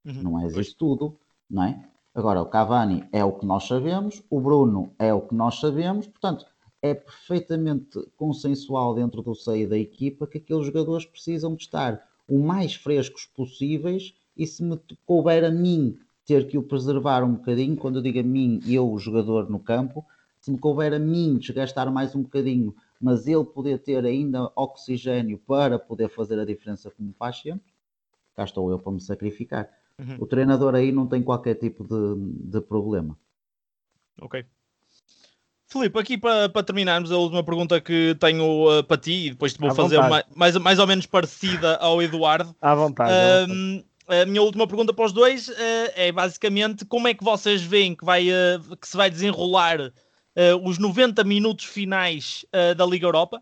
[0.06, 0.24] uhum.
[0.24, 1.18] não é isso tudo,
[1.50, 1.88] não é?
[2.14, 6.08] Agora, o Cavani é o que nós sabemos, o Bruno é o que nós sabemos,
[6.08, 6.46] portanto,
[6.82, 12.40] é perfeitamente consensual dentro do seio da equipa que aqueles jogadores precisam de estar o
[12.40, 17.76] mais frescos possíveis e se me couber a mim ter que o preservar um bocadinho,
[17.76, 20.06] quando eu digo a mim, eu, o jogador no campo,
[20.40, 25.38] se me couber a mim desgastar mais um bocadinho, mas ele poder ter ainda oxigênio
[25.40, 27.72] para poder fazer a diferença como faz sempre,
[28.36, 29.70] cá estou eu para me sacrificar.
[30.00, 30.18] Uhum.
[30.20, 33.18] O treinador aí não tem qualquer tipo de, de problema.
[34.20, 34.46] Ok.
[35.72, 39.54] Filipe, aqui para, para terminarmos, a última pergunta que tenho uh, para ti, e depois
[39.54, 42.54] te vou à fazer mais, mais, mais ou menos parecida ao Eduardo.
[42.62, 43.12] À vontade.
[43.14, 45.54] Uh, a minha última pergunta para os dois uh,
[45.96, 48.26] é basicamente como é que vocês veem que, vai,
[48.82, 49.94] que se vai desenrolar
[50.64, 52.46] os 90 minutos finais
[52.78, 53.42] da Liga Europa.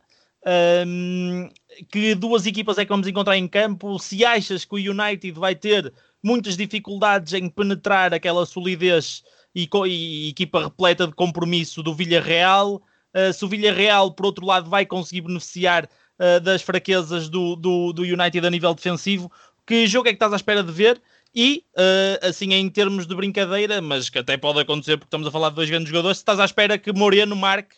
[0.88, 1.50] Um,
[1.92, 4.00] que duas equipas é que vamos encontrar em campo?
[4.00, 9.24] Se achas que o United vai ter muitas dificuldades em penetrar aquela solidez
[9.56, 14.70] e, e equipa repleta de compromisso do Villarreal, uh, se o Villarreal, por outro lado,
[14.70, 19.32] vai conseguir beneficiar uh, das fraquezas do, do, do, United a nível defensivo,
[19.66, 21.02] que jogo é que estás à espera de ver?
[21.34, 25.32] E, uh, assim, em termos de brincadeira, mas que até pode acontecer porque estamos a
[25.32, 27.76] falar de dois grandes jogadores, estás à espera que Moreno marque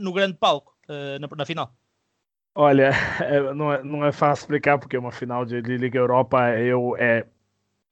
[0.00, 0.74] no grande palco,
[1.20, 1.72] na, na, final?
[2.54, 6.50] Olha, é, não, é, não é fácil explicar porque uma final de, de Liga Europa
[6.58, 7.26] eu, é,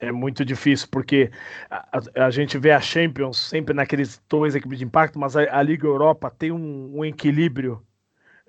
[0.02, 1.30] é muito difícil, porque
[1.70, 5.62] a, a, gente vê a Champions sempre naqueles dois equipes de impacto, mas a, a
[5.62, 7.80] Liga Europa tem um, um, equilíbrio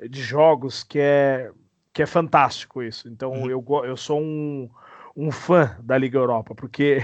[0.09, 1.51] de jogos que é,
[1.93, 3.07] que é fantástico isso.
[3.07, 3.49] Então uhum.
[3.51, 4.67] eu, eu sou um
[5.15, 7.03] um fã da Liga Europa, porque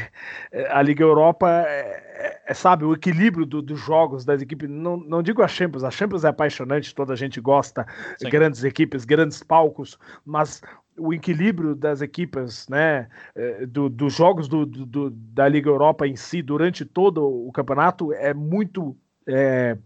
[0.52, 4.68] eh, a Liga Europa é, é sabe, o equilíbrio do, dos jogos das equipes.
[4.68, 7.86] Não, não digo a Champions, a Champions é apaixonante, toda a gente gosta,
[8.18, 8.30] Sim.
[8.30, 10.62] grandes equipes, grandes palcos, mas
[11.00, 16.16] o equilíbrio das equipes, né, eh, do, dos jogos do, do, da Liga Europa em
[16.16, 18.96] si durante todo o campeonato é muito
[19.28, 19.78] é,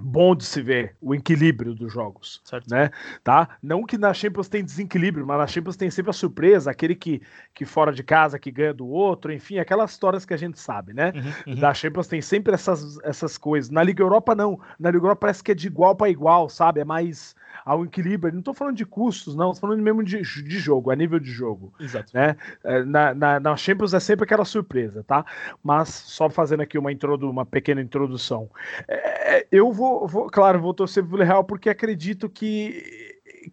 [0.00, 2.68] bom de se ver o equilíbrio dos jogos, certo.
[2.70, 2.90] né?
[3.22, 3.56] Tá?
[3.62, 7.20] Não que na Champions tem desequilíbrio, mas na Champions tem sempre a surpresa, aquele que,
[7.54, 10.94] que fora de casa que ganha do outro, enfim, aquelas histórias que a gente sabe,
[10.94, 11.12] né?
[11.14, 11.60] Uhum, uhum.
[11.60, 13.70] Da Champions tem sempre essas, essas coisas.
[13.70, 14.58] Na Liga Europa não.
[14.78, 16.80] Na Liga Europa parece que é de igual para igual, sabe?
[16.80, 17.34] É mais
[17.70, 18.32] ao equilíbrio.
[18.32, 21.30] Não estou falando de custos, não, estou falando mesmo de, de jogo, a nível de
[21.30, 21.72] jogo.
[21.78, 22.10] Exato.
[22.12, 22.36] Né?
[22.64, 25.24] É, na, na, na Champions é sempre aquela surpresa, tá?
[25.62, 28.50] Mas só fazendo aqui uma, introdu uma pequena introdução.
[28.88, 32.82] É, eu vou, vou, claro, vou torcer pro Real porque acredito que,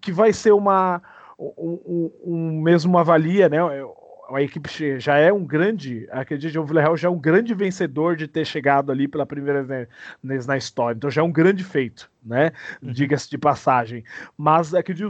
[0.01, 0.99] que vai ser uma.
[1.39, 3.59] Um, um, um mesmo uma valia, né?
[4.30, 8.15] A equipe já é um grande, acredito que o Villarreal já é um grande vencedor
[8.15, 12.09] de ter chegado ali pela primeira vez na história, então já é um grande feito,
[12.23, 12.51] né?
[12.82, 12.91] Uhum.
[12.91, 14.03] Diga-se de passagem.
[14.38, 15.09] Mas acredito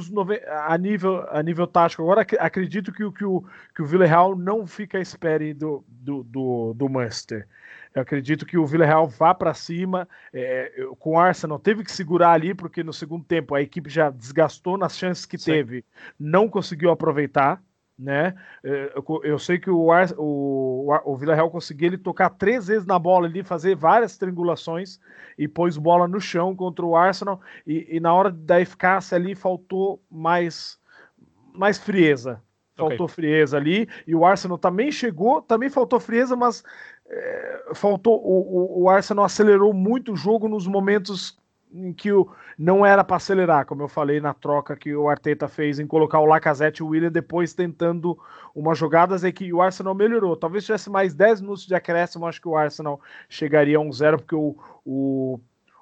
[0.67, 3.43] a nível, a nível tático, agora acredito que, que, o,
[3.75, 7.47] que o Villarreal não fica à espera do, do, do, do Manchester.
[7.95, 10.07] Eu acredito que o Villarreal vá para cima.
[10.31, 14.11] É, com o Arsenal teve que segurar ali, porque no segundo tempo a equipe já
[14.11, 15.51] desgastou nas chances que Sim.
[15.51, 15.85] teve,
[16.19, 17.61] não conseguiu aproveitar
[17.97, 18.35] né?
[18.63, 18.93] É,
[19.23, 23.27] eu sei que o, o, o Vila Real conseguiu ele tocar três vezes na bola
[23.27, 24.99] ali, fazer várias triangulações
[25.37, 27.41] e pôs bola no chão contra o Arsenal.
[27.65, 30.79] E, e na hora da eficácia ali faltou mais,
[31.53, 32.41] mais frieza.
[32.75, 33.15] Faltou okay.
[33.15, 33.89] frieza ali.
[34.05, 36.63] E o Arsenal também chegou, também faltou frieza, mas
[37.07, 38.21] é, faltou.
[38.23, 41.35] O, o, o Arsenal acelerou muito o jogo nos momentos
[41.71, 45.47] em que o, não era para acelerar, como eu falei na troca que o Arteta
[45.47, 48.17] fez em colocar o Lacazette e o William depois tentando
[48.55, 50.35] umas jogadas em que o Arsenal melhorou.
[50.35, 52.99] Talvez tivesse mais 10 minutos de acréscimo, acho que o Arsenal
[53.29, 54.55] chegaria a um zero, porque o,
[54.85, 55.39] o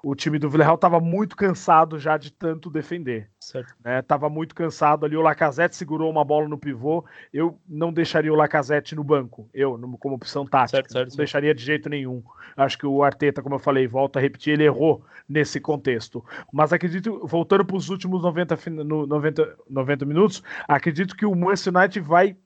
[0.08, 3.28] o time do Villarreal estava muito cansado já de tanto defender.
[3.40, 3.74] Certo.
[3.84, 4.00] Né?
[4.02, 5.16] Tava muito cansado ali.
[5.16, 7.04] O Lacazette segurou uma bola no pivô.
[7.32, 10.76] Eu não deixaria o Lacazette no banco, eu, como opção tática.
[10.76, 12.22] Certo, certo, não deixaria de jeito nenhum.
[12.56, 16.24] Acho que o Arteta, como eu falei, volta a repetir, ele errou nesse contexto.
[16.52, 22.00] Mas acredito, voltando para os últimos 90, 90, 90 minutos, acredito que o Manchester United
[22.00, 22.36] vai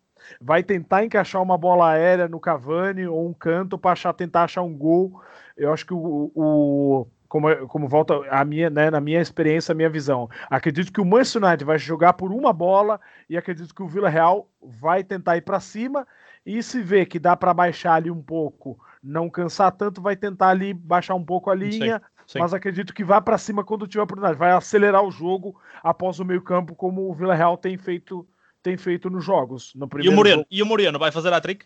[0.41, 4.75] vai tentar encaixar uma bola aérea no Cavani ou um canto para tentar achar um
[4.75, 5.21] gol.
[5.57, 9.75] Eu acho que o, o como, como volta a minha, né, na minha experiência, a
[9.75, 10.29] minha visão.
[10.51, 14.09] Acredito que o Manchester United vai jogar por uma bola e acredito que o Vila
[14.09, 16.05] Real vai tentar ir para cima
[16.45, 20.49] e se vê que dá para baixar ali um pouco, não cansar tanto, vai tentar
[20.49, 21.99] ali baixar um pouco a linha.
[21.99, 22.39] Sim, sim.
[22.41, 24.37] Mas acredito que vá para cima quando tiver oportunidade.
[24.37, 25.55] Vai acelerar o jogo
[25.85, 28.27] após o meio campo, como o Vila Real tem feito
[28.61, 29.73] tem feito nos jogos.
[29.75, 31.65] No e, o Moreno, e o Moreno vai fazer a trick?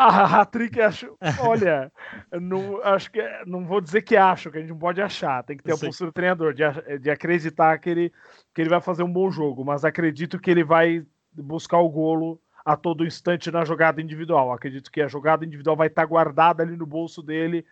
[0.08, 1.14] A hat-trick, acho.
[1.40, 1.92] Olha,
[2.32, 5.44] não, acho que não vou dizer que acho, que a gente não pode achar.
[5.44, 6.62] Tem que ter a postura do treinador, de,
[6.98, 8.12] de acreditar que ele,
[8.54, 12.40] que ele vai fazer um bom jogo, mas acredito que ele vai buscar o golo
[12.64, 14.52] a todo instante na jogada individual.
[14.52, 17.66] Acredito que a jogada individual vai estar guardada ali no bolso dele.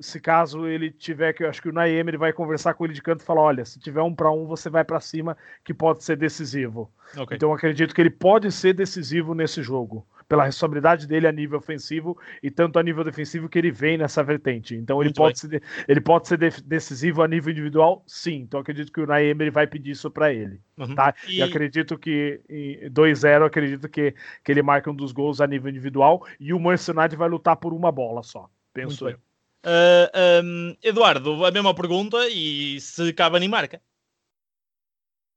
[0.00, 2.94] Se caso ele tiver que, eu acho que o Naem ele vai conversar com ele
[2.94, 5.74] de canto e falar: olha, se tiver um para um, você vai para cima, que
[5.74, 6.90] pode ser decisivo.
[7.14, 7.36] Okay.
[7.36, 12.18] Então acredito que ele pode ser decisivo nesse jogo pela responsabilidade dele a nível ofensivo
[12.42, 14.74] e tanto a nível defensivo que ele vem nessa vertente.
[14.74, 18.40] Então ele pode, ser, ele pode ser decisivo a nível individual, sim.
[18.40, 20.60] Então acredito que o ele vai pedir isso para ele.
[20.76, 20.94] Uhum.
[20.94, 21.14] Tá?
[21.28, 21.38] E...
[21.38, 21.42] e...
[21.42, 24.14] acredito que em 2-0, acredito que,
[24.44, 27.56] que ele marca um dos gols a nível individual e o Manchester United vai lutar
[27.56, 29.26] por uma bola só, penso Muito eu.
[29.66, 33.80] Uh, um, Eduardo, a mesma pergunta e se Cavani marca?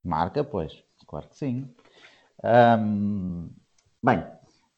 [0.03, 1.67] Marca, pois, claro que sim.
[2.43, 3.49] Um,
[4.03, 4.23] bem,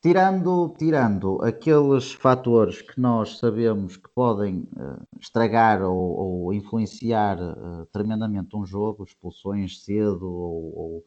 [0.02, 7.86] Tirando, tirando aqueles fatores que nós sabemos que podem uh, estragar ou, ou influenciar uh,
[7.93, 11.06] tremendamente um jogo, expulsões cedo ou, ou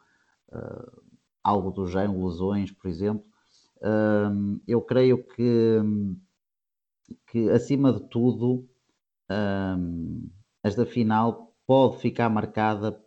[0.52, 1.02] uh,
[1.42, 3.24] algo do género, lesões, por exemplo,
[3.82, 5.80] ehm, eu creio que,
[7.26, 8.68] que acima de tudo,
[9.28, 10.30] ehm,
[10.62, 12.98] esta final pode ficar marcada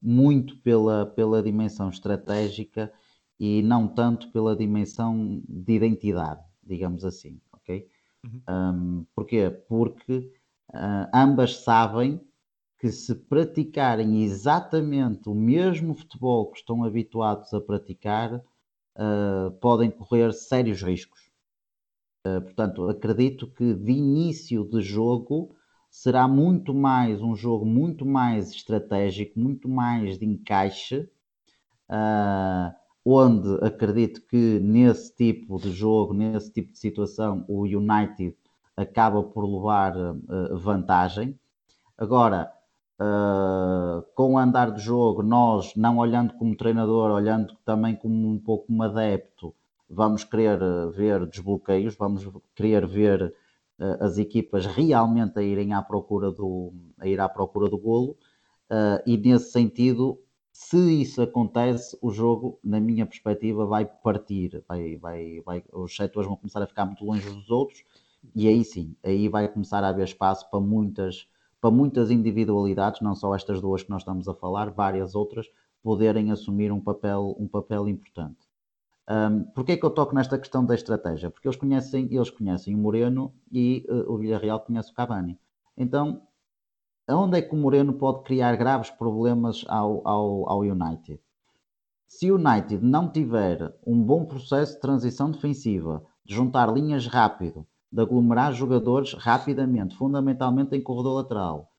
[0.00, 2.92] muito pela, pela dimensão estratégica
[3.38, 7.88] e não tanto pela dimensão de identidade, digamos assim, ok?
[8.24, 8.42] Uhum.
[8.48, 9.50] Um, porquê?
[9.68, 10.32] Porque
[10.72, 12.20] uh, ambas sabem
[12.78, 20.32] que se praticarem exatamente o mesmo futebol que estão habituados a praticar, uh, podem correr
[20.32, 21.30] sérios riscos.
[22.26, 25.54] Uh, portanto, acredito que de início de jogo
[25.90, 31.08] será muito mais um jogo muito mais estratégico, muito mais de encaixe.
[31.88, 38.36] Uh, onde acredito que nesse tipo de jogo, nesse tipo de situação, o United
[38.76, 41.38] acaba por levar uh, vantagem.
[41.98, 42.50] Agora,
[43.00, 48.38] uh, com o andar do jogo, nós, não olhando como treinador, olhando também como um
[48.38, 49.54] pouco como adepto,
[49.88, 53.34] vamos querer eh, ver desbloqueios, vamos querer ver
[53.78, 58.16] uh, as equipas realmente a irem à procura do, a ir à procura do golo.
[59.06, 60.18] e nesse sentido,
[60.64, 66.28] se isso acontece, o jogo, na minha perspectiva, vai partir, vai, vai, vai, os setores
[66.28, 67.84] vão começar a ficar muito longe dos outros,
[68.34, 71.28] e aí sim, aí vai começar a haver espaço para muitas,
[71.60, 75.50] para muitas individualidades, não só estas duas que nós estamos a falar, várias outras,
[75.82, 78.38] poderem assumir um papel, um papel importante.
[79.10, 81.28] Um, Porquê é que eu toco nesta questão da estratégia?
[81.28, 85.38] Porque eles conhecem, eles conhecem o Moreno e uh, o Villarreal conhece o Cavani.
[85.76, 86.22] Então,
[87.12, 91.20] aonde é que o Moreno pode criar graves problemas ao, ao, ao United?
[92.06, 97.66] Se o United não tiver um bom processo de transição defensiva, de juntar linhas rápido,
[97.90, 101.70] de aglomerar jogadores rapidamente, fundamentalmente em corredor lateral,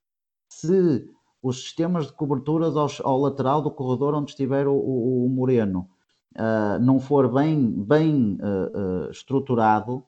[0.49, 1.09] se
[1.41, 5.89] os sistemas de coberturas ao, ao lateral do corredor onde estiver o, o, o Moreno
[6.35, 10.03] uh, não for bem, bem uh, uh, estruturado,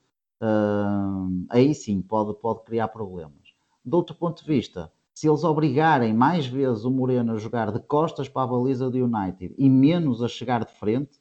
[1.49, 3.55] aí sim pode, pode criar problemas.
[3.83, 7.79] De outro ponto de vista, se eles obrigarem mais vezes o Moreno a jogar de
[7.79, 11.19] costas para a baliza do United e menos a chegar de frente,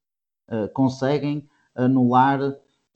[0.75, 2.41] conseguem anular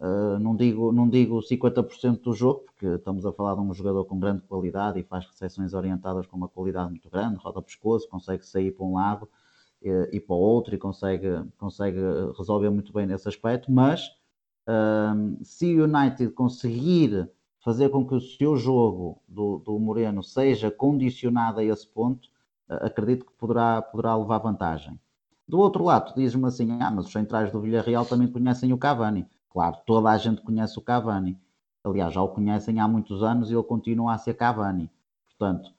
[0.00, 4.04] Uh, não, digo, não digo 50% do jogo, porque estamos a falar de um jogador
[4.04, 8.46] com grande qualidade e faz recepções orientadas com uma qualidade muito grande, roda pescoço, consegue
[8.46, 9.28] sair para um lado
[9.82, 11.28] e, e para o outro e consegue,
[11.58, 11.98] consegue
[12.36, 13.72] resolver muito bem nesse aspecto.
[13.72, 14.06] Mas
[14.68, 17.28] uh, se o United conseguir
[17.68, 22.26] fazer com que o seu jogo do, do Moreno seja condicionado a esse ponto,
[22.66, 24.98] uh, acredito que poderá, poderá levar vantagem.
[25.46, 29.26] Do outro lado, diz-me assim: ah, mas os centrais do Villarreal também conhecem o Cavani.
[29.50, 31.38] Claro, toda a gente conhece o Cavani.
[31.84, 34.90] Aliás, já o conhecem há muitos anos e ele continua a ser Cavani.
[35.28, 35.70] Portanto,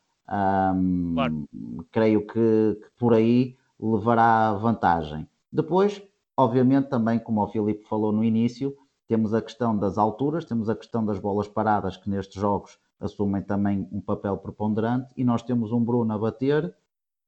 [0.76, 1.50] hum, claro.
[1.92, 5.28] creio que, que, por aí levará vantagem.
[5.52, 6.00] Depois,
[6.38, 8.78] obviamente, também, como o Filipe falou no início,
[9.10, 13.41] temos a questão das alturas, temos a questão das bolas paradas, que nestes jogos assumem
[13.41, 16.66] também um papel preponderante, e nós temos um Bruno a bater,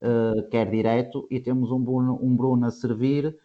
[0.04, 3.36] uh, quer direto, e temos um Bruno, um Bruno a servir,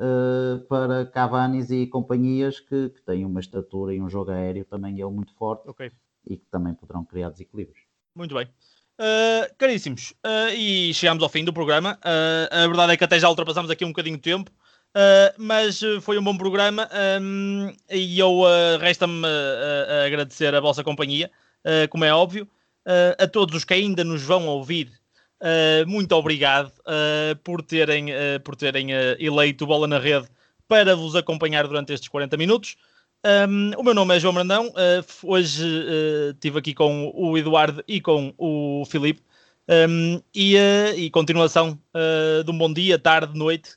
[0.00, 5.00] uh, para Cavanis e companhias que, que, têm uma estatura e um jogo aéreo também
[5.00, 5.92] ele muito forte okay.
[6.26, 7.78] e que também poderão criar desequilíbrios.
[8.16, 8.48] Muito bem.
[8.98, 11.96] Uh, caríssimos, uh, e chegamos ao fim do programa.
[12.50, 14.50] a verdade é que até já ultrapassamos aqui um bocadinho de tempo.
[15.38, 16.88] Mas foi um bom programa
[17.20, 18.42] um, e eu
[18.80, 19.26] resta-me
[20.06, 21.30] agradecer a vossa companhia,
[21.90, 22.48] como é óbvio,
[23.18, 24.92] a todos os que ainda nos vão ouvir
[25.44, 30.26] Uh, muito obrigado uh, por terem, uh, por terem eleito Bola na Rede
[30.66, 32.76] para vos acompanhar durante estes 40 minutos.
[33.48, 34.72] Um, o meu nome é João Brandão.
[35.22, 35.66] hoje
[36.30, 39.22] estive aqui com o Eduardo e com o Filipe.
[39.68, 40.56] Um, e,
[40.96, 41.78] e, continuação
[42.44, 43.76] de um bom dia, tarde, noite,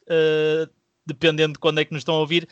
[1.07, 2.47] dependendo de quando é que nos estão a ouvir.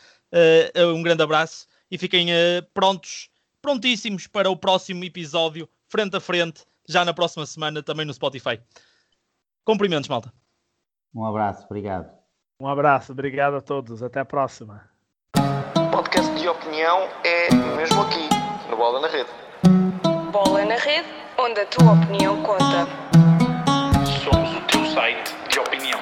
[0.93, 2.29] um grande abraço e fiquem
[2.73, 3.29] prontos,
[3.61, 8.59] prontíssimos para o próximo episódio, frente a frente, já na próxima semana, também no Spotify.
[9.63, 10.31] Cumprimentos, malta.
[11.13, 12.09] Um abraço, obrigado.
[12.59, 14.01] Um abraço, obrigado a todos.
[14.01, 14.89] Até a próxima.
[15.91, 18.29] Podcast de opinião é mesmo aqui,
[18.69, 19.29] no Bola na Rede.
[20.31, 22.87] Bola na Rede, onde a tua opinião conta.
[24.23, 25.94] Somos o teu site de opinião.